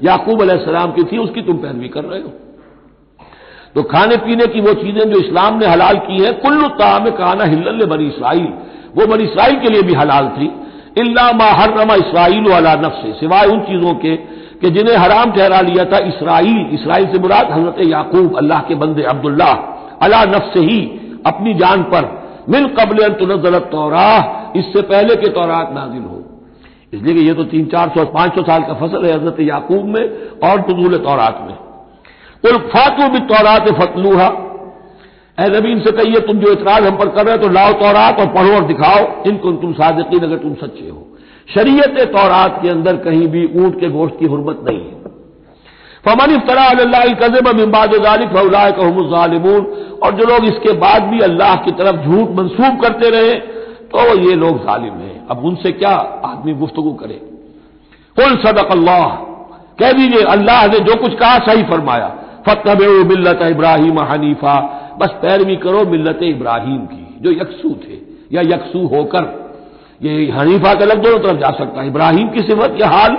याकूब 0.03 0.41
अलैहिस्सलाम 0.41 0.91
की 0.91 1.03
थी, 1.03 1.17
उसकी 1.17 1.41
तुम 1.41 1.57
पैरवी 1.57 1.88
कर 1.88 2.03
रहे 2.03 2.22
हो। 2.22 2.31
तो 3.75 3.83
खाने 3.83 4.17
पीने 4.17 4.45
की 4.48 4.62
वो 4.62 4.74
चीज़ें 4.74 5.10
जो 5.12 5.19
इस्लाम 5.19 5.57
ने 5.60 5.65
हलाल 5.65 5.98
की 6.00 6.24
है, 6.24 6.31
कुल्लु 6.33 6.67
ताम 6.77 7.10
काना 7.12 7.43
हिल्ल 7.45 7.86
बनी 7.86 8.07
इसराइल। 8.07 8.48
वो 8.95 9.05
बनी 9.07 9.24
इसराइल 9.24 9.60
के 9.60 9.69
लिए 9.69 9.81
भी 9.81 9.93
हलाल 9.93 10.27
थी। 10.29 10.51
इल्ला 10.98 11.31
मा 11.31 11.45
हर्रमा 11.51 11.95
इसराइल 11.95 12.51
वाला 12.51 12.74
नफ्स। 12.75 13.19
सिवाय 13.19 13.48
उन 13.48 13.60
चीज़ों 13.62 13.93
के 13.95 14.15
कि 14.62 14.69
जिन्हें 14.69 14.95
हराम 14.98 15.31
ठहरा 15.31 15.62
लिया 15.62 15.86
था 15.86 15.98
इसराइल। 16.07 16.69
इसराइल 16.74 17.05
से 17.07 17.19
मुराद 17.19 17.51
हज़रत 17.51 17.79
याकूब, 17.88 18.38
अल्लाह 18.38 18.60
के 18.60 18.75
बंदे 18.75 19.03
अब्दुल्ला 19.03 19.51
अला 20.01 20.24
नफ्स 20.25 20.57
ही 20.60 20.79
अपनी 21.25 21.53
जान 21.53 21.83
पर। 21.83 22.12
मिल 22.50 22.67
कबल 22.77 23.07
तुनजलत 23.19 23.69
तौराह। 23.72 24.43
इससे 24.55 24.81
पहले 24.83 25.15
के 25.15 25.29
तौरात 25.31 25.69
नाजिल 25.74 26.01
हो। 26.03 26.19
इसलिए 26.93 27.13
कि 27.15 27.22
ये 27.22 27.33
तो 27.33 27.43
तीन, 27.45 27.65
चार 27.65 27.89
सौ, 27.89 28.05
पाँच 28.07 28.36
सौ 28.36 28.41
साल 28.43 28.63
का 28.63 28.74
फ़सल 28.75 29.05
है 29.05 29.13
हज़रत 29.13 29.39
याकूब 29.41 29.86
में 29.86 30.03
और 30.43 30.62
तजूल 30.62 30.98
तौरात 31.00 31.38
में। 31.41 31.55
कुल 32.43 32.57
फातू 32.69 33.07
भी 33.10 33.19
तौरात 33.27 33.69
फतलूहा। 33.74 34.27
ए 35.38 35.48
नबी, 35.50 35.72
इनसे 35.72 35.91
कहिए, 35.93 36.19
तुम 36.19 36.39
जो 36.39 36.51
इतराज 36.51 36.83
हम 36.83 36.95
पर 36.98 37.10
कर 37.10 37.25
रहे 37.25 37.36
हो 37.36 37.41
तो 37.41 37.50
लाओ 37.50 37.72
तौरात 37.79 38.19
और 38.19 38.27
पढ़ो 38.33 38.55
और 38.55 38.65
दिखाओ। 38.65 39.05
इनको 39.27 39.51
तुम 39.62 39.74
सादकीन, 39.74 40.24
अगर 40.24 40.38
तुम 40.38 40.53
सच्चे 40.55 40.89
हो। 40.89 41.07
शरीयत 41.48 41.98
तौरात 42.12 42.60
के 42.62 42.69
अंदर 42.69 42.98
कहीं 42.98 43.27
भी 43.27 43.45
ऊँट 43.55 43.79
के 43.79 43.89
गोश्त 43.89 44.15
की 44.19 44.25
हरमत 44.25 44.60
नहीं 44.63 44.79
है। 44.79 45.01
फमन 46.05 46.31
इफ्तरा 46.31 46.63
और 50.03 50.12
जो 50.13 50.25
लोग 50.25 50.45
इसके 50.45 50.72
बाद 50.77 51.03
भी 51.03 51.19
अल्लाह 51.22 51.55
की 51.55 51.72
तरफ़ 51.72 52.05
झूठ 52.05 52.29
मंसूब 52.38 52.79
करते 52.81 53.10
रहे 53.10 53.33
तो 53.96 54.30
ये 54.30 54.36
लोग 54.36 54.58
जालिम 54.58 54.94
हैं। 54.94 55.28
अब 55.28 55.46
उनसे 55.46 55.72
क्या 55.72 55.90
आदमी 56.26 56.54
गुफ्तगु 56.54 56.94
करे? 56.94 57.14
कुल 58.16 58.38
सदक 58.38 58.72
अल्लाह 58.72 59.08
कह 59.80 59.92
दीजिए, 59.92 60.24
अल्लाह 60.24 60.68
ने 60.68 60.80
जो 60.80 60.96
कुछ 60.96 61.14
कहा, 61.14 61.38
सही 61.40 61.64
फरमाया। 61.64 62.16
फतब 62.50 62.82
मिल्लत 62.82 63.40
इब्राहिम 63.42 64.00
हनीफा। 64.00 64.80
बस 65.00 65.10
पैरवी 65.10 65.56
करो 65.56 65.86
मिल्लत 65.86 66.20
इब्राहिम 66.24 66.78
की, 66.78 67.18
जो 67.22 67.32
यकसू 67.32 67.70
थे, 67.70 67.98
या 68.32 68.42
यकसू 68.42 68.88
होकर। 68.88 69.54
ये 70.02 70.32
हनीफा 70.32 70.74
का 70.74 70.86
लग 70.86 71.02
दोनों 71.02 71.20
तरफ़ 71.20 71.38
जा 71.38 71.52
सकता 71.52 71.82
है। 71.82 71.88
इब्राहिम 71.88 72.30
की 72.30 72.40
सिफत, 72.40 72.78
या 72.82 72.88
हाल 72.88 73.18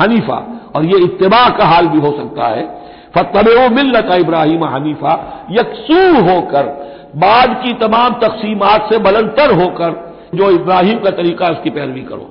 हनीफा। 0.00 0.70
और 0.76 0.84
ये 0.84 0.98
इतबा 0.98 1.48
का 1.48 1.64
हाल 1.64 1.86
भी 1.86 1.98
हो 1.98 2.16
सकता 2.16 2.46
है। 2.46 2.82
फतब 3.14 3.72
मिल्लत 3.72 4.08
इब्राहिम 4.12 4.64
हनीफा। 4.64 5.46
यकसू 5.50 6.24
होकर, 6.30 6.94
बाद 7.16 7.60
की 7.64 7.72
तमाम 7.72 8.14
तकसीमत 8.14 8.86
से 8.92 8.98
बुलंदतर 8.98 9.54
होकर 9.54 10.13
जो 10.36 10.50
इब्राहिम 10.50 10.98
का 10.98 11.10
तरीका 11.10 11.48
उसकी 11.48 11.70
पैरवी 11.70 12.02
करो। 12.02 12.30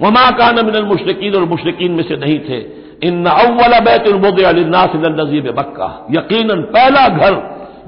वमा 0.00 0.30
का 0.30 0.52
मिनल 0.52 0.84
मुशरकिन, 0.84 1.34
और 1.34 1.44
मुशरकिन 1.44 1.92
में 1.92 2.02
से 2.02 2.16
नहीं 2.16 2.38
थे। 2.38 2.58
इन 3.02 3.26
अव्वल 3.26 3.78
बैतुलबोदनाजीब 3.80 5.50
बक्का 5.50 6.06
यकीन 6.10 6.48
पहला 6.62 7.08
घर 7.08 7.34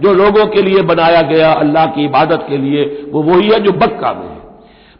जो 0.00 0.12
लोगों 0.14 0.46
के 0.46 0.62
लिए 0.62 0.82
बनाया 0.82 1.22
गया 1.22 1.52
अल्लाह 1.52 1.87
की 1.87 2.04
इबादत 2.04 2.46
के 2.48 2.56
लिए, 2.56 2.84
वो 3.11 3.22
वही 3.22 3.48
है 3.48 3.61
जो 3.61 3.72
बक्का 3.72 4.12
में 4.12 4.28
है। 4.28 4.37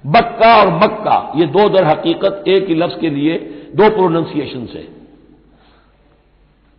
बक्का 0.05 0.55
और 0.57 0.73
मक्का, 0.75 1.33
ये 1.37 1.47
दो 1.47 1.69
दर 1.69 1.85
हकीकत, 1.85 2.45
एक 2.49 2.69
ही 2.69 2.75
लफ्ज 2.75 2.97
के 3.01 3.11
लिए, 3.11 3.35
दो 3.77 3.89
प्रोनाउंसिएशन 3.91 4.67
से 4.67 4.98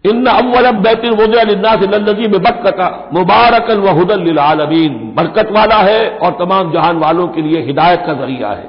इन 0.06 0.26
अव्वल 0.26 0.72
बैतुलबोदनाजीब 0.80 2.36
बक्का 2.38 2.72
का 2.72 2.88
मुबारकन 3.14 3.80
व 3.80 3.96
हुदल 3.96 4.40
आलमीन 4.40 4.94
बरकत 5.18 5.52
वाला 5.52 5.78
है 5.82 6.00
और 6.18 6.32
तमाम 6.40 6.72
जहान 6.72 6.98
वालों 6.98 7.28
के 7.28 7.42
लिए 7.42 7.62
हिदायत 7.64 8.04
का 8.06 8.14
ज़रिया 8.16 8.50
है 8.52 8.68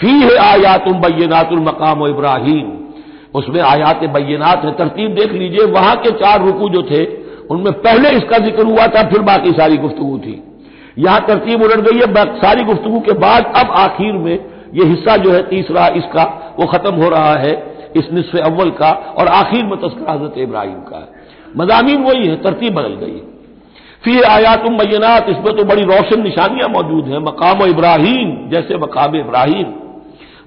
फ़ी 0.00 0.12
है 0.20 0.36
आयातुम 0.44 1.00
बैनातुल 1.00 1.60
मकाम 1.62 2.06
इब्राहिम 2.06 2.72
उसमें 3.34 3.60
आयात 3.62 4.04
बैनात 4.10 4.64
है 4.64 4.72
तरतीब 4.72 5.14
देख 5.14 5.32
लीजिए 5.34 5.64
वहाँ 5.72 5.96
के 5.96 6.10
चार 6.16 6.44
रुकू 6.44 6.68
जो 6.68 6.82
थे 6.90 7.04
उनमें 7.50 7.72
पहले 7.80 8.10
इसका 8.16 8.38
ज़िक्र 8.44 8.64
हुआ 8.64 8.86
था 8.86 9.02
फिर 9.10 9.22
बाकी 9.24 9.52
सारी 9.52 9.76
गुफ्तगु 9.78 10.18
थी 10.18 10.42
यहाँ 10.98 11.20
तरतीब 11.26 11.62
उलट 11.62 11.80
गई 11.80 11.98
है 11.98 12.24
सारी 12.38 12.64
गुफ्तगु 12.64 13.00
के 13.00 13.12
बाद 13.20 13.52
अब 13.56 13.72
आखिर 13.78 14.12
में 14.18 14.34
यह 14.74 14.88
हिस्सा 14.88 15.16
जो 15.16 15.32
है 15.32 15.42
तीसरा 15.48 15.86
इसका 15.96 16.24
वो 16.58 16.66
खत्म 16.66 16.94
हो 16.94 17.08
रहा 17.08 17.34
है 17.38 17.54
इस 17.96 18.12
निसफ 18.12 18.36
अव्वल 18.42 18.70
का 18.72 18.90
और 19.18 19.28
आखिर 19.34 19.64
में 19.64 19.76
तस्करा 19.78 20.12
हज़रत 20.12 20.38
इब्राहिम 20.40 20.80
का 20.82 20.98
है। 20.98 21.24
मजामी 21.56 21.96
वही 21.98 22.26
है, 22.26 22.36
तरतीब 22.42 22.74
बदल 22.74 22.94
गई 22.96 23.22
फिर 24.04 24.24
आयातुम 24.26 24.76
बैनात 24.78 25.28
इसमें 25.28 25.54
तो 25.56 25.64
बड़ी 25.64 25.82
रोशन 25.84 26.22
निशानियाँ 26.22 26.68
मौजूद 26.70 27.06
हैं। 27.06 27.18
मकाम 27.20 27.62
इब्राहिम, 27.64 28.28
जैसे 28.50 28.76
मकाम 28.78 29.16
इब्राहिम। 29.16 29.72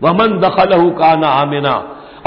वमन 0.03 0.39
दखल 0.39 0.89
का 0.91 1.13
ना 1.15 1.27
आमिना, 1.37 1.73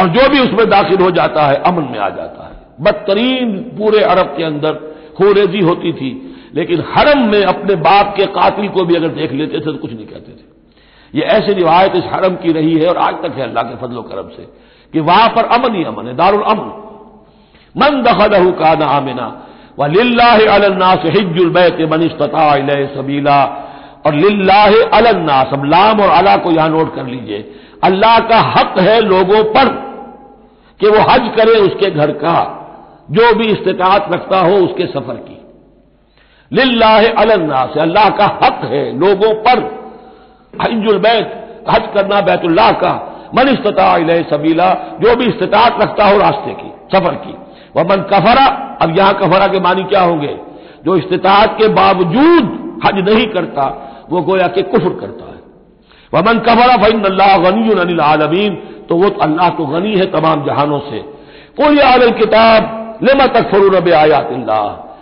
और 0.00 0.08
जो 0.08 0.28
भी 0.28 0.40
उसमें 0.40 0.68
दाखिल 0.70 1.02
हो 1.02 1.10
जाता 1.10 1.46
है, 1.46 1.56
अमन 1.62 1.88
में 1.92 1.98
आ 1.98 2.08
जाता 2.10 2.46
है। 2.46 2.50
बदतरीन 2.80 3.56
पूरे 3.78 4.02
अरब 4.04 4.34
के 4.36 4.44
अंदर 4.44 4.72
होरेजी 5.20 5.60
होती 5.60 5.92
थी, 5.92 6.10
लेकिन 6.54 6.84
हरम 6.88 7.26
में 7.28 7.42
अपने 7.44 7.74
बाप 7.82 8.14
के 8.16 8.26
कातिल 8.32 8.68
को 8.68 8.84
भी 8.84 8.94
अगर 8.94 9.08
देख 9.16 9.32
लेते 9.32 9.58
थे 9.58 9.64
तो 9.64 9.78
कुछ 9.78 9.92
नहीं 9.92 10.06
कहते 10.06 10.32
थे। 10.32 10.50
ये 11.14 11.24
ऐसी 11.30 11.52
रिवायत 11.54 11.96
इस 11.96 12.04
हरम 12.12 12.34
की 12.36 12.52
रही 12.52 12.74
है, 12.74 12.86
और 12.88 12.96
आज 12.98 13.14
तक 13.22 13.36
है 13.36 13.42
अल्लाह 13.42 13.64
के 13.64 13.76
फजलो 13.76 14.02
करम 14.04 14.28
से। 14.28 14.46
कि 14.94 15.00
वहाँ 15.00 15.28
पर 15.28 15.44
अमन 15.56 15.74
ही 15.74 15.84
अमन 15.84 16.06
है, 16.06 16.14
दारुल 16.16 16.42
अमन। 16.42 16.70
मन 17.74 18.02
दखल 18.02 18.50
का 18.52 18.74
ना 18.74 18.86
आमिना 18.86 19.26
व 19.78 19.86
लिल्लास 19.86 21.04
हिजुल 21.06 21.50
बैत 21.50 21.80
मनस्तता 21.90 22.50
सबीला। 22.94 23.42
और 24.06 24.14
लिल्लाह 24.14 24.72
अलन्नास 24.98 25.52
अब 25.52 25.64
लाम 25.64 26.00
और 26.00 26.08
अला 26.10 26.36
को 26.36 26.50
यहाँ 26.50 26.68
नोट 26.68 26.94
कर 26.94 27.06
लीजिए। 27.06 27.38
अल्लाह 27.84 28.18
का 28.18 28.38
हक 28.50 28.78
है 28.78 29.00
लोगों 29.00 29.42
पर 29.44 29.68
कि 30.80 30.88
वो 30.88 31.00
हज 31.00 31.28
करे 31.36 31.58
उसके 31.60 31.90
घर 31.90 32.10
का, 32.12 32.38
जो 33.10 33.34
भी 33.34 33.46
इस्तात 33.46 34.08
रखता 34.12 34.40
हो 34.40 34.56
उसके 34.56 34.86
सफ़र 34.86 35.14
की। 35.18 35.38
लिल्लाह 36.50 37.06
अलन्नास 37.22 37.78
अल्लाह 37.78 38.08
का 38.10 38.24
हक 38.42 38.64
है 38.64 38.82
लोगों 38.98 39.32
पर। 39.44 39.62
हजुल 40.62 40.98
बैत, 40.98 41.26
हज 41.70 41.88
करना 41.94 42.20
बैतुल्लाह 42.20 42.70
का। 42.72 42.92
मन 43.34 43.48
इस्ता 43.48 43.96
सबीला 44.30 44.72
जो 45.02 45.16
भी 45.16 45.24
इस्तात 45.24 45.82
रखता 45.82 46.06
हो 46.06 46.18
रास्ते 46.18 46.52
की, 46.52 46.70
सफ़र 46.92 47.14
की। 47.14 47.34
वह 47.76 47.82
मन 47.82 48.02
कफरा, 48.12 48.46
अब 48.82 48.98
यहाँ 48.98 49.14
कफरा 49.14 49.46
के 49.46 49.60
मानी 49.60 49.82
क्या 49.82 50.00
होंगे? 50.00 50.36
जो 50.84 50.96
इस्तात 50.96 51.56
के 51.58 51.68
बावजूद 51.68 52.58
हज 52.84 52.98
नहीं 53.08 53.26
करता, 53.26 53.66
वो 54.10 54.20
गोया 54.22 54.46
के 54.46 54.62
कुफर 54.62 54.92
करता 55.00 55.24
है। 55.24 55.40
वमन 56.12 56.38
कफरा 56.38 56.76
फ़ैन 56.76 57.04
अल्लाह 57.04 57.36
गनी 57.38 57.70
अनिल 57.80 58.00
आलमीन 58.00 58.54
तो 58.88 58.96
वो 58.96 59.08
अल्लाह 59.22 59.48
तो 59.48 59.66
गनी 59.66 59.94
है 59.94 60.06
तमाम 60.12 60.44
जहानों 60.44 60.78
से। 60.78 60.98
कोई 61.56 61.78
आल 61.80 62.10
किताब, 62.10 62.98
लेमा 63.02 63.26
तक 63.26 63.50
फरू 63.50 63.68
रब 63.68 63.88
आयात 63.88 64.28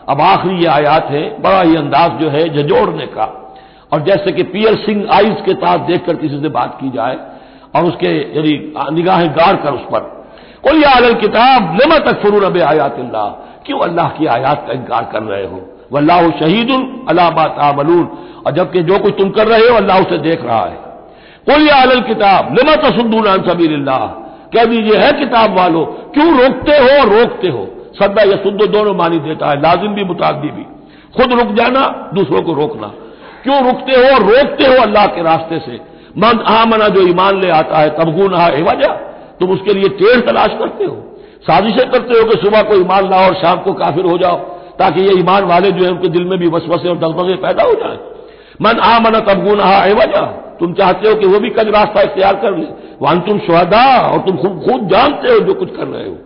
अब 0.08 0.20
आखिरी 0.20 0.54
ये 0.56 0.66
आयात 0.66 1.06
है, 1.10 1.22
बड़ा 1.42 1.62
ही 1.62 1.76
अंदाज 1.76 2.20
जो 2.20 2.28
है 2.30 2.48
झजोड़ने 2.48 3.06
का। 3.06 3.24
और 3.92 4.00
जैसे 4.00 4.32
कि 4.32 4.42
पियर 4.42 4.74
सिंह 4.76 5.06
आइज़ 5.12 5.42
के 5.44 5.52
साथ 5.54 5.78
देखकर 5.78 6.16
किसी 6.16 6.40
से 6.40 6.48
बात 6.48 6.78
की 6.80 6.90
जाए 6.90 7.16
और 7.76 7.84
उसके 7.84 8.40
यदि 8.40 8.74
निगाहें 8.92 9.30
गाड़ 9.30 9.56
कर 9.56 9.72
उस 9.72 9.80
पर। 9.80 10.00
कोई 10.62 10.82
आल 10.82 11.14
किताब, 11.14 11.78
लेमा 11.80 11.98
तक 11.98 12.22
फरू 12.22 12.38
रब 12.38 12.58
आयात 12.58 12.96
क्यों 13.66 13.80
अल्लाह 13.80 14.08
की 14.08 14.26
आयात 14.26 14.64
का 14.66 14.72
इनकार 14.72 15.10
कर 15.12 15.22
रहे 15.22 15.46
हो? 15.46 15.76
वल्लाह 15.92 16.30
शहीद 16.30 16.70
अलाबा 17.08 17.44
तामलून। 17.44 18.08
और 18.46 18.52
जबकि 18.52 18.82
जो 18.82 18.98
कुछ 18.98 19.14
तुम 19.18 19.30
कर 19.30 19.46
रहे 19.46 19.68
हो, 19.68 19.76
अल्लाह 19.76 20.00
उसे 20.00 20.18
देख 20.18 20.44
रहा 20.44 20.64
है। 20.64 20.90
कोई 21.50 21.68
आलल 21.68 22.00
किताब, 22.00 22.56
लिमा 22.58 22.76
तसुद्दून 22.76 23.24
सबीर 23.24 23.86
कह 24.54 24.64
दीजिए, 24.64 24.96
है 24.96 25.12
किताब 25.12 25.58
वालो, 25.58 25.84
क्यों 26.14 26.40
रोकते 26.40 26.72
हो 26.72 27.00
और 27.00 27.08
रोकते 27.08 27.48
हो? 27.48 27.68
सदा 28.02 28.22
या 28.22 28.36
सुद्दो 28.36 28.66
दोनों 28.66 28.94
मानी 28.94 29.18
देता 29.18 29.46
है, 29.46 29.60
लाजिम 29.60 29.94
भी 29.94 30.04
मुतादी 30.04 30.48
भी। 30.48 30.62
खुद 31.16 31.32
रुक 31.32 31.52
जाना, 31.52 32.10
दूसरों 32.14 32.42
को 32.42 32.52
रोकना। 32.52 32.86
क्यों 33.42 33.66
रुकते 33.66 33.92
हो 33.92 34.14
और 34.14 34.22
रोकते 34.22 34.64
हो 34.64 34.82
अल्लाह 34.82 35.06
के 35.06 35.22
रास्ते 35.22 35.58
से? 35.58 35.89
मन 36.18 36.40
आमना 36.48 36.88
जो 36.88 37.06
ईमान 37.08 37.40
ले 37.40 37.50
आता 37.50 37.78
है 37.78 37.90
तबगुन 37.90 38.34
हा 38.34 38.46
वजह 38.46 38.92
तुम 39.40 39.50
उसके 39.50 39.74
लिए 39.74 39.88
टेढ़ 39.88 40.20
तलाश 40.20 40.56
करते 40.58 40.84
हो। 40.84 40.96
साजिशें 41.42 41.90
करते 41.90 42.18
हो 42.18 42.24
कि 42.24 42.36
सुबह 42.40 42.62
को 42.62 42.74
ईमान 42.74 43.10
लाओ 43.10 43.26
और 43.26 43.34
शाम 43.34 43.58
को 43.58 43.72
काफिर 43.72 44.04
हो 44.04 44.16
जाओ, 44.18 44.36
ताकि 44.78 45.00
ये 45.00 45.12
ईमान 45.18 45.44
वाले 45.44 45.70
जो 45.72 45.84
है, 45.84 45.90
उनके 45.90 46.08
दिल 46.08 46.24
में 46.24 46.38
भी 46.38 46.48
वसवसे 46.48 46.88
और 46.88 46.98
दगदगे 46.98 47.36
पैदा 47.36 47.62
हो 47.62 47.74
जाए। 47.74 47.98
मन 48.62 48.80
आ 48.80 48.98
मन 48.98 49.20
तबगुन 49.20 49.60
हा 49.60 49.78
वजह 49.78 50.26
तुम 50.60 50.72
चाहते 50.72 51.08
हो 51.08 51.14
कि 51.14 51.26
वो 51.26 51.38
भी 51.38 51.50
कल 51.50 51.70
रास्ता 51.70 52.02
इख्तियार 52.02 52.34
कर 52.34 52.56
ले। 52.56 52.66
वन 53.02 53.20
तुम 53.20 53.38
शहदा, 53.38 53.84
और 54.08 54.18
तुम 54.18 54.36
खुद 54.36 54.88
जानते 54.88 55.32
हो 55.32 55.38
जो 55.38 55.54
कुछ 55.54 55.76
कर 55.76 55.86
रहे 55.86 56.08
हो। 56.08 56.16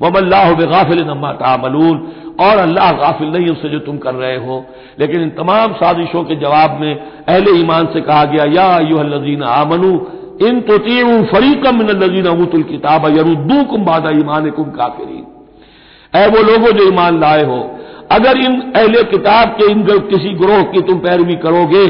वमल्लाह 0.00 0.52
बेगाफिल 0.54 1.02
नमा 1.04 1.32
तामलून। 1.34 1.96
और 2.40 2.58
अल्लाह 2.58 2.92
गाफिल 2.92 3.28
नहीं 3.28 3.48
उससे 3.48 3.68
जो 3.68 3.78
तुम 3.78 3.96
कर 3.98 4.14
रहे 4.14 4.36
हो। 4.36 4.64
लेकिन 5.00 5.22
इन 5.22 5.30
तमाम 5.30 5.72
साजिशों 5.72 6.22
के 6.24 6.36
जवाब 6.36 6.78
में 6.80 6.94
अहले 6.94 7.58
ईमान 7.60 7.86
से 7.86 8.00
कहा 8.00 8.24
गया, 8.24 8.44
या 8.52 8.78
यूहल्लजीन 8.80 9.42
आमनू, 9.42 9.92
इन 10.42 10.60
तो 10.60 10.78
फरीकम 11.26 11.78
मिनजीन 11.78 12.26
अबूतुल 12.26 12.62
किताब 12.62 13.06
यरुद्दू 13.08 13.62
कुम 13.64 13.84
बादा 13.84 14.10
ईमान 14.10 14.50
कुम 14.50 14.70
काफिरीन। 14.72 15.26
ऐ 16.14 16.26
वो 16.28 16.42
लोगों 16.42 16.72
जो 16.72 16.86
ईमान 16.88 17.20
लाए 17.20 17.44
हो, 17.44 17.58
अगर 18.12 18.38
इन 18.38 18.60
अहले 18.76 19.02
किताब 19.02 19.48
के 19.48 19.70
इन 19.70 19.82
किसी 19.82 20.32
ग्रोह 20.34 20.62
की 20.62 20.80
तुम 20.82 20.98
पैरवी 20.98 21.34
करोगे 21.36 21.86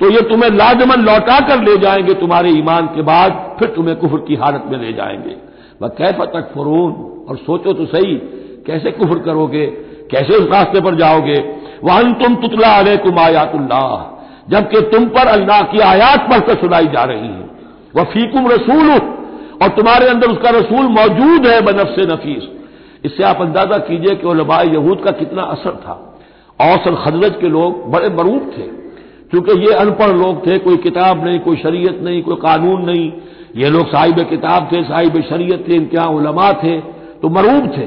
तो 0.00 0.10
ये 0.10 0.20
तुम्हें 0.20 0.50
लाजमन 0.50 1.00
लौटा 1.02 1.38
कर 1.40 1.62
ले 1.62 1.76
जाएँगे 1.76 2.14
तुम्हारे 2.14 2.50
ईमान 2.50 2.86
के 2.86 3.02
बाद, 3.02 3.56
फिर 3.58 3.68
तुम्हें 3.68 3.96
कुफर 3.96 4.18
की 4.18 4.34
हालत 4.34 4.64
में 4.66 4.78
ले 4.78 4.92
जाएँगे। 4.92 5.34
वह 5.82 5.88
कैफ 5.88 6.20
तक 6.20 6.52
फरून। 6.54 6.92
और 7.28 7.36
सोचो 7.36 7.72
तो 7.72 7.86
सही, 7.86 8.14
कैसे 8.66 8.90
कुफर 8.90 9.18
करोगे? 9.18 9.66
कैसे 10.10 10.34
उस 10.34 10.50
रास्ते 10.50 10.80
पर 10.80 10.94
जाओगे? 10.94 11.54
वहन 11.84 12.12
तुम 12.12 12.34
तुतला 12.34 12.68
अलैकुम 12.68 13.18
आयातुल्लाह। 13.18 14.14
जबकि 14.48 14.80
तुम 14.80 15.04
पर 15.04 15.26
अल्लाह 15.26 15.62
की 15.62 15.78
आयात 15.78 16.30
पढ़कर 16.30 16.54
सुनाई 16.54 16.86
जा 16.86 17.04
रही 17.04 17.26
है। 17.26 17.50
वह 17.96 18.02
फीकुम 18.02 18.48
रसूल 18.48 18.90
और 19.62 19.68
तुम्हारे 19.68 20.08
अंदर 20.08 20.26
उसका 20.26 20.50
रसूल 20.50 20.86
मौजूद 20.86 21.46
है, 21.46 21.60
बनफ 21.60 21.86
से 21.86 22.06
नफीस। 22.06 22.48
इससे 23.04 23.22
आप 23.22 23.40
अंदाज़ा 23.40 23.78
कीजिए 23.78 24.14
कि 24.14 24.26
उलमा 24.26 24.60
यहूद 24.60 24.98
का 24.98 25.10
कितना 25.10 25.42
असर 25.42 25.70
था। 25.70 26.20
औसर 26.60 26.94
खदरज 26.94 27.36
के 27.40 27.48
लोग 27.48 27.90
बड़े 27.90 28.08
मरूफ 28.08 28.42
थे। 28.58 28.78
क्योंकि 29.30 29.52
ये 29.60 29.72
अनपढ़ 29.72 30.08
लोग 30.08 30.46
थे, 30.46 30.58
कोई 30.58 30.76
किताब 30.76 31.24
नहीं, 31.24 31.38
कोई 31.38 31.56
शरीयत 31.56 32.00
नहीं, 32.02 32.22
कोई 32.22 32.36
कानून 32.36 32.82
नहीं। 32.82 33.12
ये 33.54 33.70
लोग 33.70 33.86
साहिब 33.88 34.20
किताब 34.30 34.68
थे, 34.72 34.82
साहिब 34.84 35.20
शरीयत 35.22 35.64
थे 35.68 35.74
इनके 35.74 35.96
यहाँ 35.96 36.08
उलमा 36.10 36.52
थे 36.54 36.78
तो 37.20 37.28
मरूब 37.30 37.66
थे। 37.76 37.86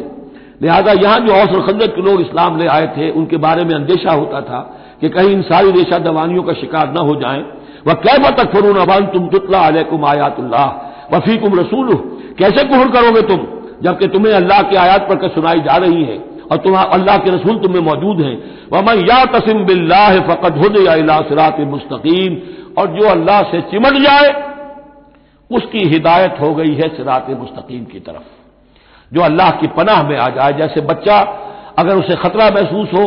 लिहाजा 0.62 0.91
यहाँ 0.93 1.19
जो 1.19 1.34
औसर 1.34 1.62
खंदक 1.62 1.95
के 1.95 2.02
लोग 2.02 2.21
इस्लाम 2.21 2.58
ले 2.60 2.67
आए 2.67 2.88
थे, 2.97 3.10
उनके 3.12 3.38
बारे 3.39 3.63
में 3.65 3.74
अंदेशा 3.76 4.12
होता 4.13 4.41
था 4.41 4.60
कि 5.02 5.10
कहीं 5.10 5.30
इन 5.32 5.41
सारी 5.43 5.71
रेशा 5.71 5.97
दवानियों 6.02 6.43
का 6.43 6.54
शिकार 6.56 6.91
न 6.93 6.97
हो 7.00 7.15
जाए। 7.21 7.43
वह 7.88 7.93
कैब 8.02 8.30
तक 8.32 8.52
फरून 8.52 8.78
अबान 8.78 9.06
तुम 9.08 9.28
तुतला 9.30 9.60
अलैकुम 9.67 10.06
आयातुल्लाह, 10.06 10.67
वफीकुम 11.13 11.60
रसूल 11.60 11.93
कैसे 12.39 12.63
कुहर 12.65 12.88
करोगे 12.91 13.21
तुम, 13.28 13.39
जबकि 13.84 14.08
तुम्हें 14.08 14.34
अल्लाह 14.34 14.62
की 14.62 14.76
आयात 14.78 15.08
पढ़कर 15.10 15.30
सुनाई 15.30 15.60
जा 15.62 15.78
रही 15.78 16.04
है 16.04 16.17
और 16.52 16.58
तुम 16.58 16.76
अल्लाह 16.76 17.17
के 17.17 17.32
रसूल 17.32 17.58
तुम्हें 17.60 17.82
मौजूद 17.84 18.21
हैं। 18.21 18.38
वह 18.74 18.93
या 19.08 19.24
तसिम 19.34 19.65
बिल्लाह 19.65 20.19
फ़कत 20.28 20.58
हुद 20.58 20.78
या 20.80 21.19
सिरात 21.24 21.60
मुस्तकीम, 21.67 22.38
और 22.78 22.88
जो 22.89 23.08
अल्लाह 23.10 23.41
से 23.52 23.62
चिमट 23.71 24.02
जाए 24.04 24.30
उसकी 25.51 25.87
हिदायत 25.87 26.35
हो 26.41 26.53
गई 26.55 26.73
है 26.73 26.87
सिरात 26.87 27.29
मुस्तकीम 27.29 27.83
की 27.85 27.99
तरफ़। 27.99 29.13
जो 29.13 29.21
अल्लाह 29.21 29.49
की 29.51 29.67
पनाह 29.67 30.03
में 30.03 30.17
आ 30.17 30.27
जाए, 30.29 30.53
जैसे 30.53 30.81
बच्चा 30.81 31.17
अगर 31.79 31.95
उसे 31.95 32.15
खतरा 32.15 32.49
महसूस 32.49 32.93
हो, 32.93 33.03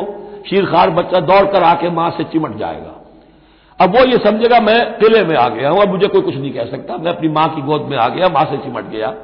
शीरखार 0.51 0.91
बच्चा 0.91 1.21
दौड़कर 1.21 1.63
आके 1.63 1.91
माँ 1.91 2.11
से 2.11 2.25
चिमट 2.25 2.57
जाएगा। 2.59 2.93
अब 3.81 3.97
वो 3.97 4.05
ये 4.05 4.19
समझेगा, 4.19 4.61
मैं 4.61 4.99
किले 4.99 5.25
में 5.25 5.37
आ 5.37 5.49
गया 5.49 5.71
हूँ 5.71 5.81
अब 5.83 5.89
मुझे 5.89 6.07
कोई 6.07 6.21
कुछ 6.21 6.35
नहीं 6.35 6.53
कह 6.53 6.65
सकता। 6.65 6.97
मैं 6.97 7.13
अपनी 7.13 7.29
माँ 7.29 7.49
की 7.49 7.63
गोद 7.63 7.83
में 7.83 7.97
आ 7.97 8.09
गया, 8.09 8.29
माँ 8.29 8.45
से 8.45 8.57
चिमट 8.57 8.91
गया। 8.91 9.15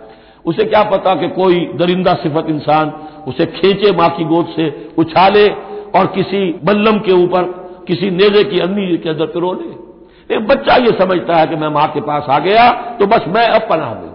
उसे 0.45 0.65
क्या 0.65 0.83
पता 0.83 1.15
कि 1.15 1.29
कोई 1.29 1.61
दरिंदा 1.75 2.15
सिफत 2.15 2.47
इंसान 2.49 2.93
उसे 3.29 3.47
खींचे 3.47 3.93
माँ 3.93 4.09
की 4.09 4.25
गोद 4.25 4.47
से, 4.47 4.93
उछाले 4.99 5.49
और 5.97 6.07
किसी 6.07 6.41
बल्लम 6.65 6.99
के 6.99 7.13
ऊपर, 7.13 7.43
किसी 7.87 8.11
नेजे 8.11 8.45
की 8.45 8.61
अन्नी 8.61 8.97
के 8.97 9.09
अंदर 9.09 9.27
पिरो 9.27 9.53
ले 9.53 9.90
एक 10.31 10.47
बच्चा 10.47 10.77
ये 10.77 10.93
समझता 10.99 11.37
है 11.37 11.47
कि 11.47 11.57
मैं 11.57 11.69
माँ 11.69 11.89
के 11.89 12.01
पास 12.01 12.25
आ 12.31 12.39
गया 12.39 12.71
तो 12.97 13.07
बस 13.07 13.25
मैं 13.29 13.47
अब 13.49 13.69
पनाह 13.71 13.95
में 13.95 14.09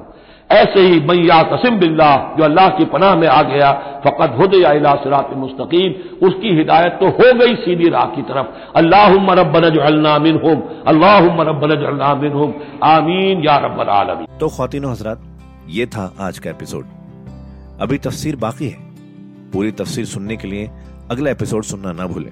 ऐसे 0.51 0.79
ही 0.79 0.99
मैया 0.99 1.41
तसिम 1.43 1.77
बिल्ला, 1.79 2.35
जो 2.37 2.43
अल्लाह 2.43 2.67
की 2.69 2.85
पनाह 2.85 3.15
में 3.15 3.27
आ 3.27 3.41
गया, 3.41 3.71
फ़कत 4.03 4.35
हुद 4.39 4.53
या 4.53 4.93
सिरात 4.95 5.29
मुस्तकीम, 5.33 5.93
उसकी 6.27 6.49
हिदायत 6.57 6.97
तो 6.99 7.07
हो 7.09 7.33
गई 7.33 7.55
सीधी 7.55 7.89
राह 7.89 8.05
की 8.05 8.21
तरफ़। 8.21 8.77
अल्लाह 8.77 9.09
रबन 9.09 10.19
मिन 10.21 10.39
हम 10.45 10.61
अल्लाह 10.87 11.19
रबन 11.19 11.73
मिन 12.21 12.31
हम 12.33 12.53
आमीन, 12.83 13.43
या 13.43 13.57
रब्बल 13.57 13.89
आलमीन। 13.89 14.27
तो 14.39 14.49
खातिन 14.49 14.85
हजरात, 14.85 15.19
ये 15.69 15.85
था 15.85 16.13
आज 16.19 16.39
का 16.39 16.49
एपिसोड। 16.49 16.85
अभी 17.81 17.97
तफसीर 17.97 18.35
बाकी 18.35 18.69
है। 18.69 18.77
पूरी 19.53 19.71
तफसीर 19.71 20.05
सुनने 20.05 20.35
के 20.37 20.47
लिए 20.47 20.69
अगला 21.11 21.31
एपिसोड 21.31 21.63
सुनना 21.63 21.91
ना 21.91 22.07
भूलें। 22.07 22.31